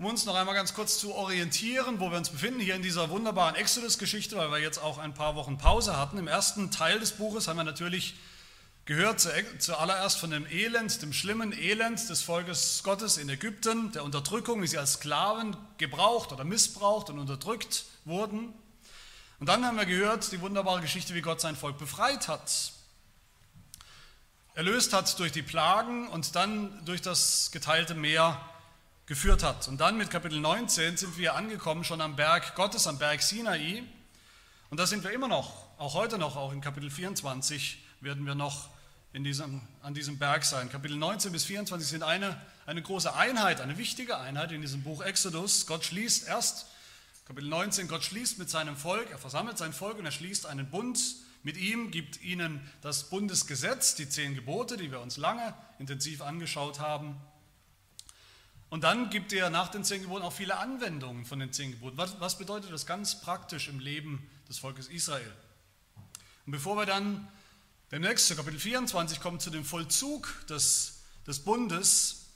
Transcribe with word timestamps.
Um 0.00 0.06
uns 0.06 0.26
noch 0.26 0.36
einmal 0.36 0.54
ganz 0.54 0.74
kurz 0.74 1.00
zu 1.00 1.12
orientieren, 1.12 1.98
wo 1.98 2.12
wir 2.12 2.18
uns 2.18 2.30
befinden, 2.30 2.60
hier 2.60 2.76
in 2.76 2.82
dieser 2.82 3.10
wunderbaren 3.10 3.56
Exodus-Geschichte, 3.56 4.36
weil 4.36 4.48
wir 4.52 4.58
jetzt 4.58 4.78
auch 4.78 4.98
ein 4.98 5.12
paar 5.12 5.34
Wochen 5.34 5.58
Pause 5.58 5.96
hatten. 5.96 6.18
Im 6.18 6.28
ersten 6.28 6.70
Teil 6.70 7.00
des 7.00 7.10
Buches 7.10 7.48
haben 7.48 7.56
wir 7.56 7.64
natürlich 7.64 8.14
gehört 8.84 9.28
zuallererst 9.58 10.20
von 10.20 10.30
dem 10.30 10.46
Elend, 10.46 11.02
dem 11.02 11.12
schlimmen 11.12 11.52
Elend 11.52 12.08
des 12.08 12.22
Volkes 12.22 12.82
Gottes 12.84 13.16
in 13.16 13.28
Ägypten, 13.28 13.90
der 13.90 14.04
Unterdrückung, 14.04 14.62
wie 14.62 14.68
sie 14.68 14.78
als 14.78 14.92
Sklaven 14.94 15.56
gebraucht 15.78 16.30
oder 16.30 16.44
missbraucht 16.44 17.10
und 17.10 17.18
unterdrückt 17.18 17.84
wurden. 18.04 18.54
Und 19.40 19.48
dann 19.48 19.66
haben 19.66 19.78
wir 19.78 19.84
gehört 19.84 20.30
die 20.30 20.40
wunderbare 20.40 20.80
Geschichte, 20.80 21.12
wie 21.16 21.22
Gott 21.22 21.40
sein 21.40 21.56
Volk 21.56 21.76
befreit 21.76 22.28
hat. 22.28 22.70
Erlöst 24.54 24.92
hat 24.92 25.18
durch 25.18 25.32
die 25.32 25.42
Plagen 25.42 26.06
und 26.06 26.36
dann 26.36 26.84
durch 26.84 27.02
das 27.02 27.50
geteilte 27.50 27.96
Meer 27.96 28.40
geführt 29.08 29.42
hat. 29.42 29.66
Und 29.68 29.80
dann 29.80 29.96
mit 29.96 30.10
Kapitel 30.10 30.38
19 30.38 30.98
sind 30.98 31.16
wir 31.16 31.34
angekommen, 31.34 31.82
schon 31.82 32.02
am 32.02 32.14
Berg 32.14 32.54
Gottes, 32.54 32.86
am 32.86 32.98
Berg 32.98 33.22
Sinai. 33.22 33.82
Und 34.68 34.78
da 34.78 34.86
sind 34.86 35.02
wir 35.02 35.10
immer 35.12 35.28
noch, 35.28 35.64
auch 35.78 35.94
heute 35.94 36.18
noch, 36.18 36.36
auch 36.36 36.52
in 36.52 36.60
Kapitel 36.60 36.90
24 36.90 37.82
werden 38.02 38.26
wir 38.26 38.34
noch 38.34 38.68
in 39.14 39.24
diesem, 39.24 39.62
an 39.82 39.94
diesem 39.94 40.18
Berg 40.18 40.44
sein. 40.44 40.70
Kapitel 40.70 40.98
19 40.98 41.32
bis 41.32 41.46
24 41.46 41.88
sind 41.88 42.02
eine, 42.02 42.38
eine 42.66 42.82
große 42.82 43.14
Einheit, 43.14 43.62
eine 43.62 43.78
wichtige 43.78 44.18
Einheit 44.18 44.52
in 44.52 44.60
diesem 44.60 44.82
Buch 44.82 45.02
Exodus. 45.02 45.66
Gott 45.66 45.86
schließt 45.86 46.28
erst, 46.28 46.66
Kapitel 47.26 47.48
19, 47.48 47.88
Gott 47.88 48.04
schließt 48.04 48.38
mit 48.38 48.50
seinem 48.50 48.76
Volk, 48.76 49.10
er 49.10 49.18
versammelt 49.18 49.56
sein 49.56 49.72
Volk 49.72 49.98
und 49.98 50.04
er 50.04 50.12
schließt 50.12 50.44
einen 50.44 50.70
Bund 50.70 50.98
mit 51.42 51.56
ihm, 51.56 51.90
gibt 51.90 52.20
ihnen 52.20 52.60
das 52.82 53.08
Bundesgesetz, 53.08 53.94
die 53.94 54.08
zehn 54.08 54.34
Gebote, 54.34 54.76
die 54.76 54.90
wir 54.90 55.00
uns 55.00 55.16
lange 55.16 55.54
intensiv 55.78 56.20
angeschaut 56.20 56.78
haben. 56.78 57.16
Und 58.70 58.84
dann 58.84 59.08
gibt 59.08 59.32
er 59.32 59.48
nach 59.48 59.68
den 59.68 59.82
zehn 59.82 60.02
Geboten 60.02 60.24
auch 60.24 60.32
viele 60.32 60.58
Anwendungen 60.58 61.24
von 61.24 61.38
den 61.38 61.52
zehn 61.52 61.70
Geboten. 61.70 61.96
Was, 61.96 62.20
was 62.20 62.36
bedeutet 62.36 62.70
das 62.70 62.84
ganz 62.84 63.20
praktisch 63.20 63.68
im 63.68 63.80
Leben 63.80 64.28
des 64.48 64.58
Volkes 64.58 64.88
Israel? 64.88 65.32
Und 66.44 66.52
bevor 66.52 66.76
wir 66.76 66.84
dann 66.84 67.28
demnächst 67.90 68.26
zu 68.26 68.36
Kapitel 68.36 68.58
24 68.58 69.20
kommen, 69.20 69.40
zu 69.40 69.50
dem 69.50 69.64
Vollzug 69.64 70.28
des, 70.48 71.00
des 71.26 71.40
Bundes, 71.40 72.26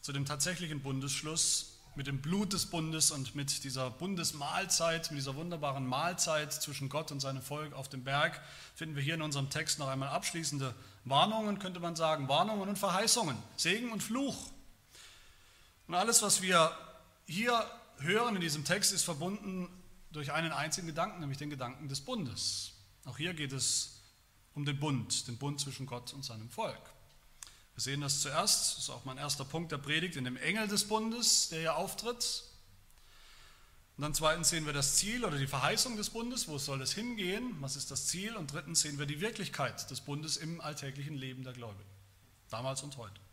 zu 0.00 0.12
dem 0.12 0.24
tatsächlichen 0.24 0.82
Bundesschluss 0.82 1.72
mit 1.96 2.06
dem 2.06 2.20
Blut 2.20 2.52
des 2.52 2.66
Bundes 2.66 3.10
und 3.10 3.34
mit 3.34 3.64
dieser 3.64 3.90
Bundesmahlzeit, 3.90 5.10
mit 5.10 5.18
dieser 5.18 5.34
wunderbaren 5.34 5.86
Mahlzeit 5.86 6.52
zwischen 6.52 6.88
Gott 6.88 7.10
und 7.10 7.20
seinem 7.20 7.40
Volk 7.40 7.72
auf 7.72 7.88
dem 7.88 8.04
Berg, 8.04 8.40
finden 8.74 8.96
wir 8.96 9.02
hier 9.02 9.14
in 9.14 9.22
unserem 9.22 9.48
Text 9.48 9.78
noch 9.78 9.88
einmal 9.88 10.10
abschließende 10.10 10.74
Warnungen, 11.04 11.58
könnte 11.58 11.80
man 11.80 11.96
sagen, 11.96 12.28
Warnungen 12.28 12.68
und 12.68 12.78
Verheißungen, 12.78 13.36
Segen 13.56 13.92
und 13.92 14.02
Fluch 14.02 14.50
und 15.86 15.94
alles, 15.94 16.22
was 16.22 16.42
wir 16.42 16.76
hier 17.26 17.64
hören 17.98 18.36
in 18.36 18.40
diesem 18.40 18.64
Text, 18.64 18.92
ist 18.92 19.04
verbunden 19.04 19.68
durch 20.12 20.32
einen 20.32 20.52
einzigen 20.52 20.86
Gedanken, 20.86 21.20
nämlich 21.20 21.38
den 21.38 21.50
Gedanken 21.50 21.88
des 21.88 22.00
Bundes. 22.00 22.72
Auch 23.04 23.18
hier 23.18 23.34
geht 23.34 23.52
es 23.52 24.00
um 24.54 24.64
den 24.64 24.78
Bund, 24.80 25.28
den 25.28 25.36
Bund 25.36 25.60
zwischen 25.60 25.86
Gott 25.86 26.12
und 26.12 26.24
seinem 26.24 26.48
Volk. 26.50 26.80
Wir 27.74 27.82
sehen 27.82 28.00
das 28.00 28.22
zuerst, 28.22 28.76
das 28.76 28.84
ist 28.84 28.90
auch 28.90 29.04
mein 29.04 29.18
erster 29.18 29.44
Punkt 29.44 29.70
der 29.70 29.78
Predigt, 29.78 30.16
in 30.16 30.24
dem 30.24 30.36
Engel 30.38 30.66
des 30.66 30.88
Bundes, 30.88 31.50
der 31.50 31.60
hier 31.60 31.76
auftritt. 31.76 32.44
Und 33.96 34.02
dann 34.02 34.14
zweitens 34.14 34.48
sehen 34.48 34.66
wir 34.66 34.72
das 34.72 34.96
Ziel 34.96 35.24
oder 35.24 35.38
die 35.38 35.46
Verheißung 35.46 35.96
des 35.96 36.10
Bundes, 36.10 36.48
wo 36.48 36.58
soll 36.58 36.80
es 36.80 36.92
hingehen, 36.94 37.56
was 37.60 37.76
ist 37.76 37.90
das 37.90 38.06
Ziel. 38.06 38.34
Und 38.36 38.52
drittens 38.52 38.80
sehen 38.80 38.98
wir 38.98 39.06
die 39.06 39.20
Wirklichkeit 39.20 39.90
des 39.90 40.00
Bundes 40.00 40.38
im 40.38 40.60
alltäglichen 40.60 41.16
Leben 41.16 41.44
der 41.44 41.52
Gläubigen, 41.52 41.90
damals 42.48 42.82
und 42.82 42.96
heute. 42.96 43.25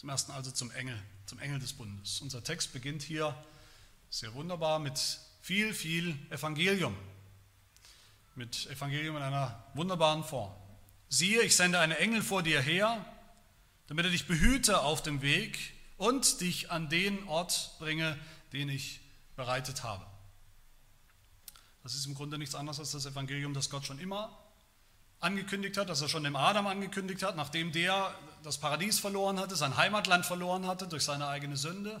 Zum 0.00 0.08
ersten 0.08 0.32
also 0.32 0.50
zum 0.50 0.70
Engel, 0.70 0.98
zum 1.26 1.38
Engel 1.40 1.58
des 1.58 1.74
Bundes. 1.74 2.22
Unser 2.22 2.42
Text 2.42 2.72
beginnt 2.72 3.02
hier 3.02 3.36
sehr 4.08 4.32
wunderbar 4.32 4.78
mit 4.78 4.98
viel, 5.42 5.74
viel 5.74 6.16
Evangelium. 6.30 6.96
Mit 8.34 8.64
Evangelium 8.70 9.18
in 9.18 9.22
einer 9.22 9.62
wunderbaren 9.74 10.24
Form. 10.24 10.54
Siehe, 11.10 11.42
ich 11.42 11.54
sende 11.54 11.80
einen 11.80 11.92
Engel 11.92 12.22
vor 12.22 12.42
dir 12.42 12.62
her, 12.62 13.04
damit 13.88 14.06
er 14.06 14.10
dich 14.10 14.26
behüte 14.26 14.80
auf 14.80 15.02
dem 15.02 15.20
Weg 15.20 15.74
und 15.98 16.40
dich 16.40 16.70
an 16.70 16.88
den 16.88 17.28
Ort 17.28 17.72
bringe, 17.78 18.18
den 18.54 18.70
ich 18.70 19.00
bereitet 19.36 19.82
habe. 19.82 20.06
Das 21.82 21.94
ist 21.94 22.06
im 22.06 22.14
Grunde 22.14 22.38
nichts 22.38 22.54
anderes 22.54 22.80
als 22.80 22.92
das 22.92 23.04
Evangelium, 23.04 23.52
das 23.52 23.68
Gott 23.68 23.84
schon 23.84 23.98
immer 23.98 24.34
angekündigt 25.20 25.76
hat, 25.76 25.90
das 25.90 26.00
er 26.00 26.08
schon 26.08 26.24
dem 26.24 26.36
Adam 26.36 26.66
angekündigt 26.66 27.22
hat, 27.22 27.36
nachdem 27.36 27.70
der 27.72 28.14
das 28.42 28.58
Paradies 28.58 28.98
verloren 28.98 29.38
hatte, 29.38 29.56
sein 29.56 29.76
Heimatland 29.76 30.26
verloren 30.26 30.66
hatte 30.66 30.86
durch 30.86 31.04
seine 31.04 31.28
eigene 31.28 31.56
Sünde. 31.56 32.00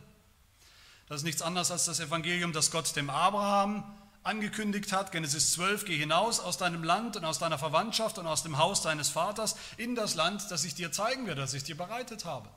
Das 1.08 1.18
ist 1.18 1.24
nichts 1.24 1.42
anderes 1.42 1.70
als 1.70 1.86
das 1.86 2.00
Evangelium, 2.00 2.52
das 2.52 2.70
Gott 2.70 2.94
dem 2.94 3.10
Abraham 3.10 3.84
angekündigt 4.22 4.92
hat. 4.92 5.12
Genesis 5.12 5.52
12, 5.52 5.84
geh 5.84 5.96
hinaus 5.96 6.40
aus 6.40 6.58
deinem 6.58 6.84
Land 6.84 7.16
und 7.16 7.24
aus 7.24 7.38
deiner 7.38 7.58
Verwandtschaft 7.58 8.18
und 8.18 8.26
aus 8.26 8.42
dem 8.42 8.58
Haus 8.58 8.82
deines 8.82 9.08
Vaters 9.08 9.56
in 9.76 9.94
das 9.94 10.14
Land, 10.14 10.50
das 10.50 10.64
ich 10.64 10.74
dir 10.74 10.92
zeigen 10.92 11.26
werde, 11.26 11.40
das 11.40 11.54
ich 11.54 11.64
dir 11.64 11.76
bereitet 11.76 12.24
habe. 12.24 12.48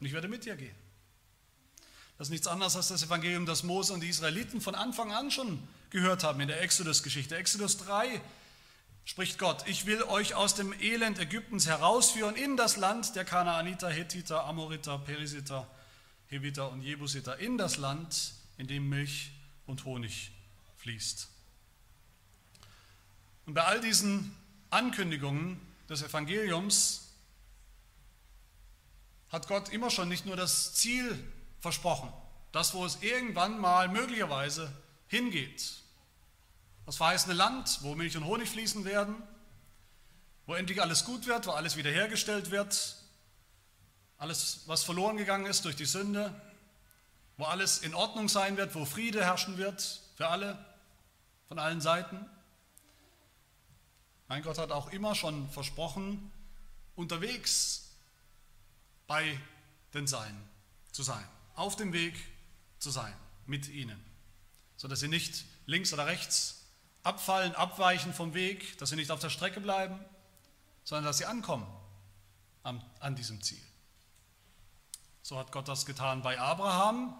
Und 0.00 0.06
ich 0.06 0.12
werde 0.12 0.28
mit 0.28 0.44
dir 0.44 0.56
gehen. 0.56 0.74
Das 2.18 2.26
ist 2.26 2.32
nichts 2.32 2.46
anderes 2.46 2.76
als 2.76 2.88
das 2.88 3.02
Evangelium, 3.02 3.46
das 3.46 3.62
Mose 3.62 3.94
und 3.94 4.00
die 4.00 4.08
Israeliten 4.08 4.60
von 4.60 4.74
Anfang 4.74 5.12
an 5.12 5.30
schon 5.30 5.62
gehört 5.90 6.24
haben 6.24 6.40
in 6.40 6.48
der 6.48 6.60
Exodus-Geschichte. 6.60 7.36
Exodus 7.36 7.78
3 7.78 8.20
spricht 9.10 9.40
Gott, 9.40 9.66
ich 9.66 9.86
will 9.86 10.04
euch 10.04 10.36
aus 10.36 10.54
dem 10.54 10.72
Elend 10.72 11.18
Ägyptens 11.18 11.66
herausführen 11.66 12.36
in 12.36 12.56
das 12.56 12.76
Land 12.76 13.16
der 13.16 13.24
Kanaaniter, 13.24 13.90
Hethiter, 13.90 14.44
Amoriter, 14.44 15.00
Perisiter, 15.00 15.68
Heviter 16.28 16.70
und 16.70 16.82
Jebusiter, 16.82 17.36
in 17.38 17.58
das 17.58 17.76
Land, 17.76 18.34
in 18.56 18.68
dem 18.68 18.88
Milch 18.88 19.32
und 19.66 19.84
Honig 19.84 20.30
fließt. 20.76 21.28
Und 23.46 23.54
bei 23.54 23.64
all 23.64 23.80
diesen 23.80 24.32
Ankündigungen 24.70 25.60
des 25.88 26.02
Evangeliums 26.02 27.08
hat 29.30 29.48
Gott 29.48 29.70
immer 29.70 29.90
schon 29.90 30.08
nicht 30.08 30.24
nur 30.24 30.36
das 30.36 30.74
Ziel 30.74 31.18
versprochen, 31.58 32.12
das, 32.52 32.74
wo 32.74 32.84
es 32.84 33.02
irgendwann 33.02 33.58
mal 33.58 33.88
möglicherweise 33.88 34.72
hingeht, 35.08 35.79
das 36.90 36.96
verheißene 36.96 37.34
Land, 37.34 37.78
wo 37.82 37.94
Milch 37.94 38.16
und 38.16 38.24
Honig 38.24 38.50
fließen 38.50 38.84
werden, 38.84 39.14
wo 40.46 40.56
endlich 40.56 40.82
alles 40.82 41.04
gut 41.04 41.24
wird, 41.28 41.46
wo 41.46 41.52
alles 41.52 41.76
wiederhergestellt 41.76 42.50
wird, 42.50 42.96
alles, 44.18 44.62
was 44.66 44.82
verloren 44.82 45.16
gegangen 45.16 45.46
ist 45.46 45.64
durch 45.64 45.76
die 45.76 45.84
Sünde, 45.84 46.34
wo 47.36 47.44
alles 47.44 47.78
in 47.78 47.94
Ordnung 47.94 48.28
sein 48.28 48.56
wird, 48.56 48.74
wo 48.74 48.84
Friede 48.84 49.24
herrschen 49.24 49.56
wird 49.56 50.00
für 50.16 50.26
alle, 50.26 50.58
von 51.46 51.60
allen 51.60 51.80
Seiten. 51.80 52.28
Mein 54.26 54.42
Gott 54.42 54.58
hat 54.58 54.72
auch 54.72 54.90
immer 54.90 55.14
schon 55.14 55.48
versprochen, 55.50 56.32
unterwegs 56.96 57.92
bei 59.06 59.38
den 59.94 60.08
Seinen 60.08 60.42
zu 60.90 61.04
sein, 61.04 61.24
auf 61.54 61.76
dem 61.76 61.92
Weg 61.92 62.16
zu 62.80 62.90
sein 62.90 63.14
mit 63.46 63.68
ihnen, 63.68 64.04
sodass 64.76 64.98
sie 64.98 65.06
nicht 65.06 65.44
links 65.66 65.92
oder 65.92 66.06
rechts 66.06 66.59
abfallen, 67.02 67.54
abweichen 67.54 68.12
vom 68.12 68.34
Weg, 68.34 68.78
dass 68.78 68.90
sie 68.90 68.96
nicht 68.96 69.10
auf 69.10 69.20
der 69.20 69.30
Strecke 69.30 69.60
bleiben, 69.60 69.98
sondern 70.84 71.04
dass 71.04 71.18
sie 71.18 71.26
ankommen 71.26 71.66
an, 72.62 72.82
an 73.00 73.16
diesem 73.16 73.42
Ziel. 73.42 73.60
So 75.22 75.38
hat 75.38 75.52
Gott 75.52 75.68
das 75.68 75.86
getan 75.86 76.22
bei 76.22 76.38
Abraham. 76.38 77.14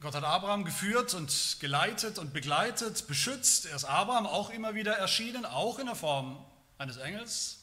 Gott 0.00 0.14
hat 0.14 0.24
Abraham 0.24 0.64
geführt 0.64 1.14
und 1.14 1.58
geleitet 1.60 2.18
und 2.18 2.32
begleitet, 2.32 3.06
beschützt. 3.06 3.66
Er 3.66 3.76
ist 3.76 3.84
Abraham 3.84 4.26
auch 4.26 4.50
immer 4.50 4.74
wieder 4.74 4.96
erschienen, 4.96 5.46
auch 5.46 5.78
in 5.78 5.86
der 5.86 5.94
Form 5.94 6.44
eines 6.78 6.96
Engels. 6.96 7.58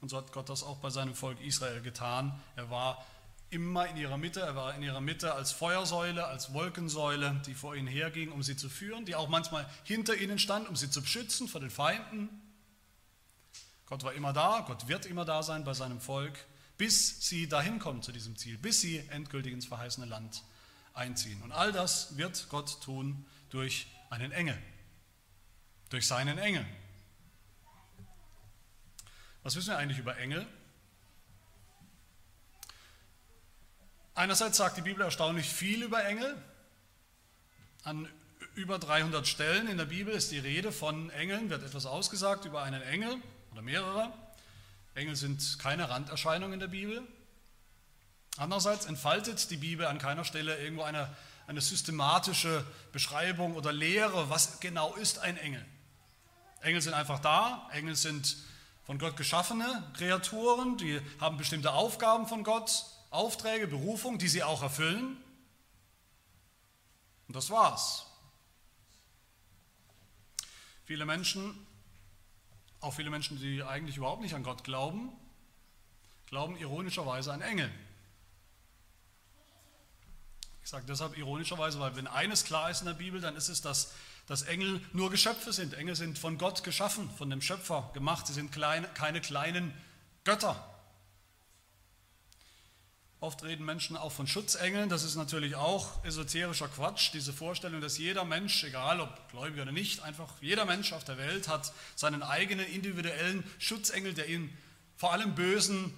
Und 0.00 0.08
so 0.08 0.16
hat 0.16 0.32
Gott 0.32 0.48
das 0.48 0.62
auch 0.62 0.78
bei 0.78 0.90
seinem 0.90 1.14
Volk 1.14 1.40
Israel 1.40 1.80
getan. 1.80 2.40
Er 2.56 2.70
war 2.70 3.04
immer 3.52 3.86
in 3.86 3.96
ihrer 3.96 4.16
Mitte. 4.16 4.40
Er 4.40 4.56
war 4.56 4.74
in 4.74 4.82
ihrer 4.82 5.00
Mitte 5.00 5.34
als 5.34 5.52
Feuersäule, 5.52 6.26
als 6.26 6.52
Wolkensäule, 6.54 7.40
die 7.46 7.54
vor 7.54 7.76
ihnen 7.76 7.86
herging, 7.86 8.32
um 8.32 8.42
sie 8.42 8.56
zu 8.56 8.68
führen, 8.68 9.04
die 9.04 9.14
auch 9.14 9.28
manchmal 9.28 9.68
hinter 9.84 10.16
ihnen 10.16 10.38
stand, 10.38 10.68
um 10.68 10.74
sie 10.74 10.90
zu 10.90 11.02
beschützen 11.02 11.48
vor 11.48 11.60
den 11.60 11.70
Feinden. 11.70 12.28
Gott 13.86 14.04
war 14.04 14.14
immer 14.14 14.32
da, 14.32 14.64
Gott 14.66 14.88
wird 14.88 15.04
immer 15.04 15.26
da 15.26 15.42
sein 15.42 15.64
bei 15.64 15.74
seinem 15.74 16.00
Volk, 16.00 16.38
bis 16.78 17.28
sie 17.28 17.46
dahin 17.46 17.78
kommen 17.78 18.02
zu 18.02 18.10
diesem 18.10 18.36
Ziel, 18.36 18.56
bis 18.56 18.80
sie 18.80 18.98
endgültig 19.10 19.52
ins 19.52 19.66
verheißene 19.66 20.06
Land 20.06 20.42
einziehen. 20.94 21.42
Und 21.42 21.52
all 21.52 21.72
das 21.72 22.16
wird 22.16 22.48
Gott 22.48 22.80
tun 22.82 23.26
durch 23.50 23.86
einen 24.08 24.32
Engel, 24.32 24.58
durch 25.90 26.06
seinen 26.06 26.38
Engel. 26.38 26.64
Was 29.42 29.56
wissen 29.56 29.68
wir 29.68 29.76
eigentlich 29.76 29.98
über 29.98 30.16
Engel? 30.16 30.46
Einerseits 34.14 34.58
sagt 34.58 34.76
die 34.76 34.82
Bibel 34.82 35.02
erstaunlich 35.02 35.48
viel 35.48 35.82
über 35.82 36.04
Engel. 36.04 36.36
An 37.84 38.08
über 38.54 38.78
300 38.78 39.26
Stellen 39.26 39.68
in 39.68 39.78
der 39.78 39.86
Bibel 39.86 40.12
ist 40.12 40.30
die 40.30 40.38
Rede 40.38 40.72
von 40.72 41.08
Engeln, 41.10 41.48
wird 41.48 41.62
etwas 41.62 41.86
ausgesagt 41.86 42.44
über 42.44 42.62
einen 42.62 42.82
Engel 42.82 43.16
oder 43.52 43.62
mehrere. 43.62 44.12
Engel 44.94 45.16
sind 45.16 45.58
keine 45.58 45.88
Randerscheinung 45.88 46.52
in 46.52 46.60
der 46.60 46.66
Bibel. 46.66 47.02
Andererseits 48.36 48.84
entfaltet 48.84 49.50
die 49.50 49.56
Bibel 49.56 49.86
an 49.86 49.98
keiner 49.98 50.24
Stelle 50.24 50.58
irgendwo 50.58 50.82
eine, 50.82 51.08
eine 51.46 51.62
systematische 51.62 52.64
Beschreibung 52.92 53.56
oder 53.56 53.72
Lehre, 53.72 54.28
was 54.28 54.60
genau 54.60 54.94
ist 54.94 55.18
ein 55.20 55.38
Engel. 55.38 55.64
Engel 56.60 56.82
sind 56.82 56.94
einfach 56.94 57.18
da, 57.18 57.68
Engel 57.72 57.96
sind 57.96 58.36
von 58.84 58.98
Gott 58.98 59.16
geschaffene 59.16 59.82
Kreaturen, 59.96 60.76
die 60.76 61.00
haben 61.20 61.38
bestimmte 61.38 61.72
Aufgaben 61.72 62.26
von 62.26 62.44
Gott, 62.44 62.84
Aufträge, 63.12 63.66
Berufung, 63.66 64.18
die 64.18 64.28
sie 64.28 64.42
auch 64.42 64.62
erfüllen. 64.62 65.22
Und 67.28 67.36
das 67.36 67.50
war's. 67.50 68.06
Viele 70.84 71.06
Menschen, 71.06 71.54
auch 72.80 72.94
viele 72.94 73.10
Menschen, 73.10 73.38
die 73.38 73.62
eigentlich 73.62 73.96
überhaupt 73.96 74.22
nicht 74.22 74.34
an 74.34 74.42
Gott 74.42 74.64
glauben, 74.64 75.12
glauben 76.26 76.56
ironischerweise 76.56 77.32
an 77.32 77.42
Engel. 77.42 77.70
Ich 80.62 80.70
sage 80.70 80.86
deshalb 80.86 81.16
ironischerweise, 81.18 81.80
weil 81.80 81.96
wenn 81.96 82.06
eines 82.06 82.44
klar 82.44 82.70
ist 82.70 82.80
in 82.80 82.86
der 82.86 82.94
Bibel, 82.94 83.20
dann 83.20 83.36
ist 83.36 83.48
es, 83.48 83.60
dass, 83.60 83.92
dass 84.26 84.42
Engel 84.42 84.80
nur 84.92 85.10
Geschöpfe 85.10 85.52
sind. 85.52 85.74
Engel 85.74 85.96
sind 85.96 86.18
von 86.18 86.38
Gott 86.38 86.64
geschaffen, 86.64 87.10
von 87.10 87.28
dem 87.28 87.42
Schöpfer 87.42 87.90
gemacht. 87.94 88.26
Sie 88.26 88.32
sind 88.32 88.52
klein, 88.52 88.86
keine 88.94 89.20
kleinen 89.20 89.74
Götter. 90.24 90.71
Oft 93.22 93.44
reden 93.44 93.64
Menschen 93.64 93.96
auch 93.96 94.10
von 94.10 94.26
Schutzengeln. 94.26 94.88
Das 94.88 95.04
ist 95.04 95.14
natürlich 95.14 95.54
auch 95.54 96.04
esoterischer 96.04 96.66
Quatsch, 96.66 97.12
diese 97.12 97.32
Vorstellung, 97.32 97.80
dass 97.80 97.96
jeder 97.96 98.24
Mensch, 98.24 98.64
egal 98.64 98.98
ob 99.00 99.30
gläubig 99.30 99.62
oder 99.62 99.70
nicht, 99.70 100.02
einfach 100.02 100.28
jeder 100.40 100.64
Mensch 100.64 100.92
auf 100.92 101.04
der 101.04 101.18
Welt 101.18 101.46
hat 101.46 101.72
seinen 101.94 102.24
eigenen 102.24 102.66
individuellen 102.66 103.44
Schutzengel, 103.60 104.12
der 104.12 104.28
ihn 104.28 104.52
vor 104.96 105.12
allem 105.12 105.36
Bösen 105.36 105.94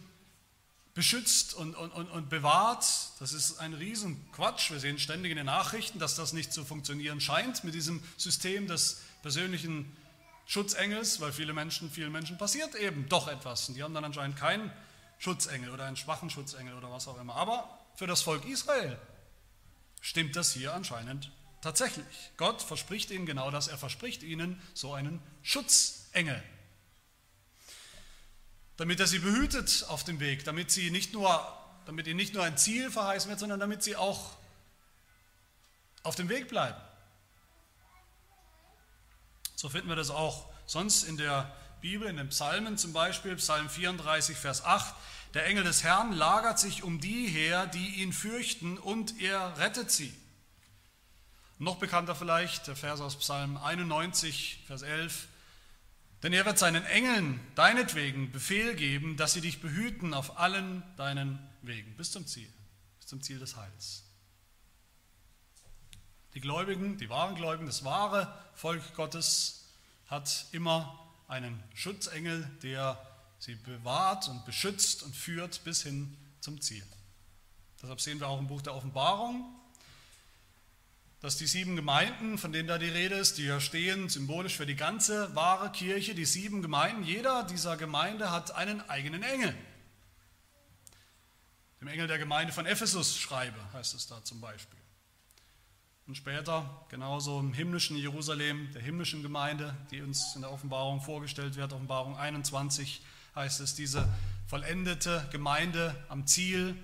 beschützt 0.93 1.55
und, 1.55 1.75
und, 1.75 1.93
und, 1.93 2.11
und 2.11 2.29
bewahrt. 2.29 2.85
Das 3.21 3.33
ist 3.33 3.59
ein 3.59 3.73
Riesenquatsch. 3.73 4.71
Wir 4.71 4.81
sehen 4.81 4.99
ständig 4.99 5.31
in 5.31 5.39
den 5.39 5.47
Nachrichten, 5.47 5.99
dass 5.99 6.17
das 6.17 6.35
nicht 6.35 6.53
zu 6.53 6.63
funktionieren 6.63 7.23
scheint 7.23 7.65
mit 7.65 7.73
diesem 7.73 8.03
System 8.19 8.67
des 8.67 9.01
persönlichen 9.23 9.97
Schutzengels, 10.45 11.23
weil 11.23 11.33
viele 11.33 11.55
Menschen, 11.55 11.91
vielen 11.91 12.13
Menschen 12.13 12.37
passiert 12.37 12.75
eben 12.75 13.09
doch 13.09 13.29
etwas. 13.29 13.67
Und 13.71 13.77
die 13.77 13.83
haben 13.83 13.95
dann 13.95 14.05
anscheinend 14.05 14.37
keinen 14.37 14.71
Schutzengel 15.25 15.71
oder 15.71 15.87
einen 15.87 15.97
schwachen 15.97 16.31
Schutzengel 16.31 16.75
oder 16.75 16.91
was 16.91 17.09
auch 17.09 17.19
immer. 17.19 17.35
Aber 17.35 17.79
für 17.97 18.07
das 18.07 18.23
Volk 18.23 18.45
Israel 18.45 18.99
stimmt 20.01 20.37
das 20.37 20.53
hier 20.53 20.75
anscheinend 20.75 21.33
tatsächlich. 21.63 22.07
Gott 22.37 22.63
verspricht 22.63 23.11
ihnen 23.11 23.27
genau 23.27 23.51
das. 23.51 23.69
Er 23.69 23.79
verspricht 23.79 24.23
ihnen 24.23 24.61
so 24.75 24.93
einen 24.93 25.23
Schutzengel 25.43 26.43
damit 28.77 29.01
er 29.01 29.07
sie 29.07 29.19
behütet 29.19 29.85
auf 29.89 30.05
dem 30.05 30.21
Weg, 30.21 30.45
damit, 30.45 30.71
sie 30.71 30.91
nicht 30.91 31.13
nur, 31.13 31.47
damit 31.87 32.07
ihnen 32.07 32.17
nicht 32.17 32.35
nur 32.35 32.43
ein 32.43 32.57
Ziel 32.57 32.91
verheißen 32.91 33.29
wird, 33.29 33.39
sondern 33.39 33.61
damit 33.61 33.83
sie 33.83 33.97
auch 33.97 34.33
auf 36.03 36.17
dem 36.17 36.29
Weg 36.29 36.49
bleiben. 36.49 36.81
So 39.55 39.69
finden 39.69 39.89
wir 39.89 39.97
das 39.97 40.11
auch 40.11 40.51
sonst 40.67 41.05
in 41.05 41.17
der 41.17 41.55
Bibel, 41.85 42.09
in 42.09 42.17
den 42.17 42.31
Psalmen 42.31 42.79
zum 42.79 42.95
Beispiel, 42.95 43.37
Psalm 43.37 43.69
34, 43.69 44.39
Vers 44.39 44.65
8. 44.65 44.95
Der 45.35 45.45
Engel 45.45 45.65
des 45.65 45.83
Herrn 45.83 46.13
lagert 46.15 46.59
sich 46.59 46.83
um 46.83 46.99
die 46.99 47.27
her, 47.27 47.67
die 47.67 48.01
ihn 48.01 48.15
fürchten, 48.15 48.79
und 48.79 49.21
er 49.21 49.59
rettet 49.59 49.91
sie. 49.91 50.11
Noch 51.59 51.77
bekannter 51.77 52.15
vielleicht 52.15 52.69
der 52.69 52.75
Vers 52.75 53.03
aus 53.03 53.19
Psalm 53.19 53.59
91, 53.59 54.65
Vers 54.67 54.81
11. 54.81 55.29
Denn 56.23 56.33
er 56.33 56.47
wird 56.47 56.57
seinen 56.57 56.87
Engeln 56.87 57.39
deinetwegen 57.55 58.33
Befehl 58.33 58.75
geben, 58.77 59.19
dass 59.19 59.35
sie 59.35 59.43
dich 59.43 59.61
behüten 59.61 60.15
auf 60.15 60.39
allen 60.39 60.83
deinen 60.97 61.39
Wegen, 61.61 61.95
bis 61.99 62.13
zum 62.13 62.27
Ziel, 62.27 62.51
bis 62.97 63.09
zum 63.09 63.21
Ziel 63.21 63.39
des 63.39 63.57
Heils. 63.57 64.05
Die 66.33 66.41
Gläubigen, 66.41 66.97
die 66.97 67.11
wahren 67.11 67.35
Gläubigen, 67.35 67.67
das 67.67 67.85
wahre 67.85 68.35
Volk 68.55 68.95
Gottes 68.95 69.69
hat 70.07 70.47
immer 70.53 71.04
einen 71.35 71.61
Schutzengel, 71.75 72.49
der 72.63 72.97
sie 73.41 73.57
bewahrt 73.57 74.29
und 74.29 74.45
beschützt 74.45 75.03
und 75.03 75.17
führt 75.17 75.65
bis 75.65 75.83
hin 75.83 76.17
zum 76.41 76.61
Ziel. 76.61 76.87
Deshalb 77.83 78.01
sehen 78.01 78.21
wir 78.21 78.29
auch 78.29 78.39
im 78.39 78.47
Buch 78.47 78.63
der 78.63 78.75
Offenbarung, 78.75 79.45
dass 81.21 81.37
die 81.37 81.47
sieben 81.47 81.75
Gemeinden, 81.75 82.39
von 82.39 82.53
denen 82.53 82.69
da 82.69 82.79
die 82.79 82.89
Rede 82.89 83.17
ist, 83.17 83.37
die 83.39 83.43
hier 83.43 83.61
stehen, 83.61 84.09
symbolisch 84.09 84.57
für 84.57 84.67
die 84.67 84.77
ganze 84.77 85.35
wahre 85.35 85.73
Kirche, 85.73 86.15
die 86.15 86.25
sieben 86.25 86.63
Gemeinden, 86.63 87.03
jeder 87.03 87.43
dieser 87.43 87.77
Gemeinde 87.77 88.31
hat 88.31 88.55
einen 88.55 88.81
eigenen 88.89 89.23
Engel. 89.23 89.55
Dem 91.81 91.89
Engel 91.89 92.07
der 92.07 92.19
Gemeinde 92.19 92.53
von 92.53 92.65
Ephesus 92.65 93.19
schreibe, 93.19 93.59
heißt 93.73 93.95
es 93.95 94.07
da 94.07 94.23
zum 94.23 94.41
Beispiel. 94.41 94.84
Und 96.07 96.17
später, 96.17 96.85
genauso 96.91 97.41
im 97.41 97.55
himmlischen 97.55 97.97
Jerusalem, 97.97 98.71
der 98.75 98.83
himmlischen 98.83 99.23
Gemeinde, 99.23 99.75
die 99.91 100.03
uns 100.03 100.35
in 100.35 100.43
der 100.43 100.53
Offenbarung 100.53 101.01
vorgestellt 101.01 101.57
wird, 101.57 101.73
Offenbarung 101.73 102.17
21, 102.17 103.01
heißt 103.35 103.61
es, 103.61 103.75
diese 103.75 104.07
vollendete 104.47 105.27
Gemeinde 105.33 105.95
am 106.09 106.27
Ziel, 106.27 106.77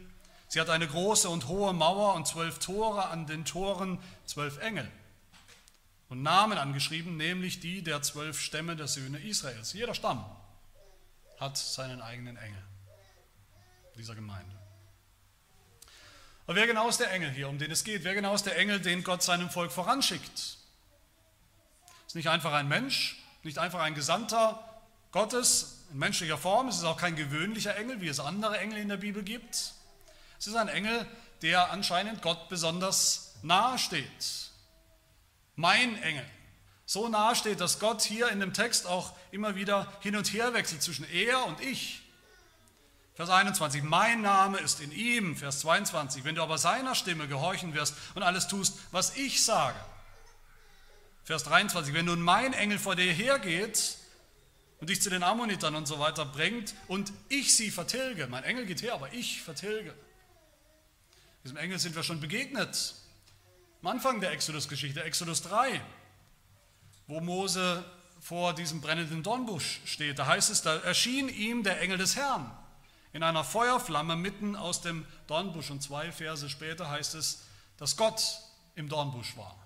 Sie 0.48 0.60
hat 0.60 0.68
eine 0.68 0.88
große 0.88 1.28
und 1.28 1.46
hohe 1.46 1.72
Mauer 1.72 2.14
und 2.14 2.26
zwölf 2.26 2.58
Tore, 2.58 3.06
an 3.06 3.24
den 3.28 3.44
Toren 3.44 4.00
zwölf 4.26 4.58
Engel 4.58 4.90
und 6.08 6.22
Namen 6.22 6.58
angeschrieben, 6.58 7.16
nämlich 7.16 7.60
die 7.60 7.84
der 7.84 8.02
zwölf 8.02 8.40
Stämme 8.40 8.74
der 8.74 8.88
Söhne 8.88 9.20
Israels. 9.20 9.72
Jeder 9.72 9.94
Stamm 9.94 10.24
hat 11.38 11.56
seinen 11.56 12.02
eigenen 12.02 12.36
Engel 12.36 12.62
dieser 13.96 14.16
Gemeinde. 14.16 14.59
Aber 16.50 16.58
wer 16.58 16.66
genau 16.66 16.88
ist 16.88 16.98
der 16.98 17.12
Engel 17.12 17.30
hier, 17.30 17.48
um 17.48 17.60
den 17.60 17.70
es 17.70 17.84
geht? 17.84 18.02
Wer 18.02 18.12
genau 18.12 18.34
ist 18.34 18.44
der 18.44 18.58
Engel, 18.58 18.80
den 18.80 19.04
Gott 19.04 19.22
seinem 19.22 19.50
Volk 19.50 19.70
voranschickt? 19.70 20.58
Ist 22.08 22.16
nicht 22.16 22.28
einfach 22.28 22.52
ein 22.52 22.66
Mensch, 22.66 23.22
nicht 23.44 23.58
einfach 23.58 23.78
ein 23.78 23.94
Gesandter 23.94 24.82
Gottes 25.12 25.84
in 25.92 26.00
menschlicher 26.00 26.36
Form. 26.36 26.66
Es 26.66 26.78
ist 26.78 26.82
auch 26.82 26.96
kein 26.96 27.14
gewöhnlicher 27.14 27.76
Engel, 27.76 28.00
wie 28.00 28.08
es 28.08 28.18
andere 28.18 28.58
Engel 28.58 28.78
in 28.78 28.88
der 28.88 28.96
Bibel 28.96 29.22
gibt. 29.22 29.74
Es 30.40 30.48
ist 30.48 30.56
ein 30.56 30.66
Engel, 30.66 31.06
der 31.42 31.70
anscheinend 31.70 32.20
Gott 32.20 32.48
besonders 32.48 33.36
nahe 33.42 33.78
steht. 33.78 34.50
Mein 35.54 36.02
Engel. 36.02 36.26
So 36.84 37.08
nahe 37.08 37.36
steht, 37.36 37.60
dass 37.60 37.78
Gott 37.78 38.02
hier 38.02 38.28
in 38.30 38.40
dem 38.40 38.54
Text 38.54 38.88
auch 38.88 39.12
immer 39.30 39.54
wieder 39.54 39.86
hin 40.00 40.16
und 40.16 40.32
her 40.32 40.52
wechselt 40.52 40.82
zwischen 40.82 41.08
er 41.12 41.44
und 41.46 41.60
ich. 41.60 41.99
Vers 43.20 43.28
21, 43.28 43.82
mein 43.82 44.22
Name 44.22 44.56
ist 44.60 44.80
in 44.80 44.92
ihm. 44.92 45.36
Vers 45.36 45.60
22, 45.60 46.24
wenn 46.24 46.36
du 46.36 46.42
aber 46.42 46.56
seiner 46.56 46.94
Stimme 46.94 47.28
gehorchen 47.28 47.74
wirst 47.74 47.94
und 48.14 48.22
alles 48.22 48.48
tust, 48.48 48.78
was 48.92 49.14
ich 49.14 49.44
sage. 49.44 49.78
Vers 51.24 51.44
23, 51.44 51.92
wenn 51.92 52.06
nun 52.06 52.22
mein 52.22 52.54
Engel 52.54 52.78
vor 52.78 52.96
dir 52.96 53.12
hergeht 53.12 53.98
und 54.78 54.88
dich 54.88 55.02
zu 55.02 55.10
den 55.10 55.22
Ammonitern 55.22 55.74
und 55.74 55.84
so 55.84 55.98
weiter 55.98 56.24
bringt 56.24 56.72
und 56.88 57.12
ich 57.28 57.54
sie 57.54 57.70
vertilge, 57.70 58.26
mein 58.26 58.42
Engel 58.42 58.64
geht 58.64 58.80
her, 58.80 58.94
aber 58.94 59.12
ich 59.12 59.42
vertilge. 59.42 59.94
Diesem 61.44 61.58
Engel 61.58 61.78
sind 61.78 61.94
wir 61.94 62.02
schon 62.02 62.20
begegnet. 62.20 62.94
Am 63.82 63.88
Anfang 63.88 64.22
der 64.22 64.30
Exodus-Geschichte, 64.30 65.04
Exodus 65.04 65.42
3, 65.42 65.78
wo 67.06 67.20
Mose 67.20 67.84
vor 68.18 68.54
diesem 68.54 68.80
brennenden 68.80 69.22
Dornbusch 69.22 69.82
steht. 69.84 70.18
Da 70.18 70.24
heißt 70.24 70.48
es, 70.48 70.62
da 70.62 70.76
erschien 70.76 71.28
ihm 71.28 71.64
der 71.64 71.82
Engel 71.82 71.98
des 71.98 72.16
Herrn 72.16 72.50
in 73.12 73.22
einer 73.22 73.44
Feuerflamme 73.44 74.16
mitten 74.16 74.56
aus 74.56 74.82
dem 74.82 75.06
Dornbusch. 75.26 75.70
Und 75.70 75.82
zwei 75.82 76.12
Verse 76.12 76.48
später 76.48 76.88
heißt 76.88 77.14
es, 77.14 77.42
dass 77.76 77.96
Gott 77.96 78.22
im 78.74 78.88
Dornbusch 78.88 79.36
war. 79.36 79.56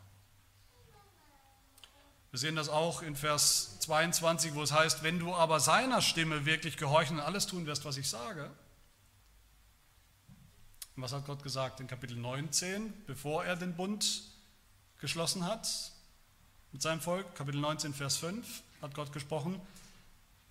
Wir 2.30 2.38
sehen 2.38 2.56
das 2.56 2.68
auch 2.68 3.02
in 3.02 3.14
Vers 3.14 3.78
22, 3.80 4.54
wo 4.54 4.62
es 4.62 4.72
heißt, 4.72 5.04
wenn 5.04 5.20
du 5.20 5.34
aber 5.34 5.60
seiner 5.60 6.02
Stimme 6.02 6.44
wirklich 6.44 6.76
gehorchen 6.76 7.18
und 7.18 7.22
alles 7.22 7.46
tun 7.46 7.66
wirst, 7.66 7.84
was 7.84 7.96
ich 7.96 8.08
sage, 8.08 8.50
und 10.96 11.02
was 11.02 11.12
hat 11.12 11.26
Gott 11.26 11.42
gesagt 11.42 11.80
in 11.80 11.88
Kapitel 11.88 12.16
19, 12.16 13.04
bevor 13.06 13.44
er 13.44 13.56
den 13.56 13.74
Bund 13.74 14.22
geschlossen 14.98 15.44
hat 15.44 15.68
mit 16.70 16.82
seinem 16.82 17.00
Volk? 17.00 17.34
Kapitel 17.34 17.60
19, 17.60 17.94
Vers 17.94 18.16
5 18.18 18.62
hat 18.80 18.94
Gott 18.94 19.12
gesprochen. 19.12 19.60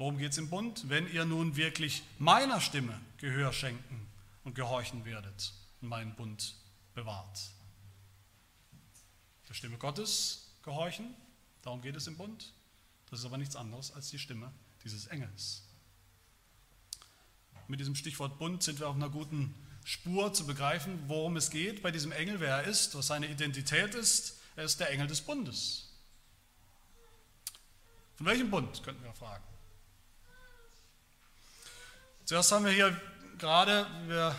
Worum 0.04 0.18
geht 0.18 0.34
es 0.34 0.38
im 0.38 0.50
Bund? 0.50 0.90
Wenn 0.90 1.10
ihr 1.14 1.24
nun 1.24 1.56
wirklich 1.56 2.04
meiner 2.20 2.60
Stimme 2.60 3.00
Gehör 3.20 3.54
schenken 3.54 4.06
und 4.44 4.54
gehorchen 4.54 5.06
werdet 5.06 5.54
und 5.80 5.88
meinen 5.88 6.14
Bund 6.14 6.58
bewahrt. 6.94 7.40
Der 9.48 9.54
Stimme 9.54 9.78
Gottes 9.78 10.52
gehorchen, 10.62 11.16
darum 11.62 11.82
geht 11.82 11.96
es 11.96 12.08
im 12.08 12.18
Bund. 12.18 12.52
Das 13.10 13.20
ist 13.20 13.26
aber 13.26 13.38
nichts 13.38 13.56
anderes 13.56 13.94
als 13.94 14.10
die 14.10 14.20
Stimme 14.20 14.52
dieses 14.84 15.06
Engels. 15.06 15.64
Mit 17.70 17.80
diesem 17.80 17.96
Stichwort 17.96 18.38
Bund 18.38 18.62
sind 18.62 18.82
wir 18.82 18.90
auf 18.90 18.98
einer 18.98 19.10
guten 19.10 19.56
Spur 19.86 20.34
zu 20.34 20.46
begreifen, 20.46 21.02
worum 21.08 21.38
es 21.38 21.50
geht 21.50 21.82
bei 21.82 21.92
diesem 21.92 22.12
Engel, 22.12 22.42
wer 22.42 22.58
er 22.58 22.64
ist, 22.66 22.94
was 22.94 23.08
seine 23.08 23.28
Identität 23.28 23.96
ist. 23.96 24.38
Er 24.58 24.66
ist 24.66 24.82
der 24.82 24.90
Engel 24.90 25.08
des 25.08 25.22
Bundes. 25.22 25.94
Von 28.16 28.26
welchem 28.26 28.52
Bund, 28.52 28.84
könnten 28.84 29.02
wir 29.02 29.14
fragen. 29.14 29.53
Zuerst 32.34 32.52
haben 32.52 32.66
wir 32.66 32.72
hier 32.72 33.00
gerade, 33.38 33.86
wie 34.06 34.10
wir 34.10 34.36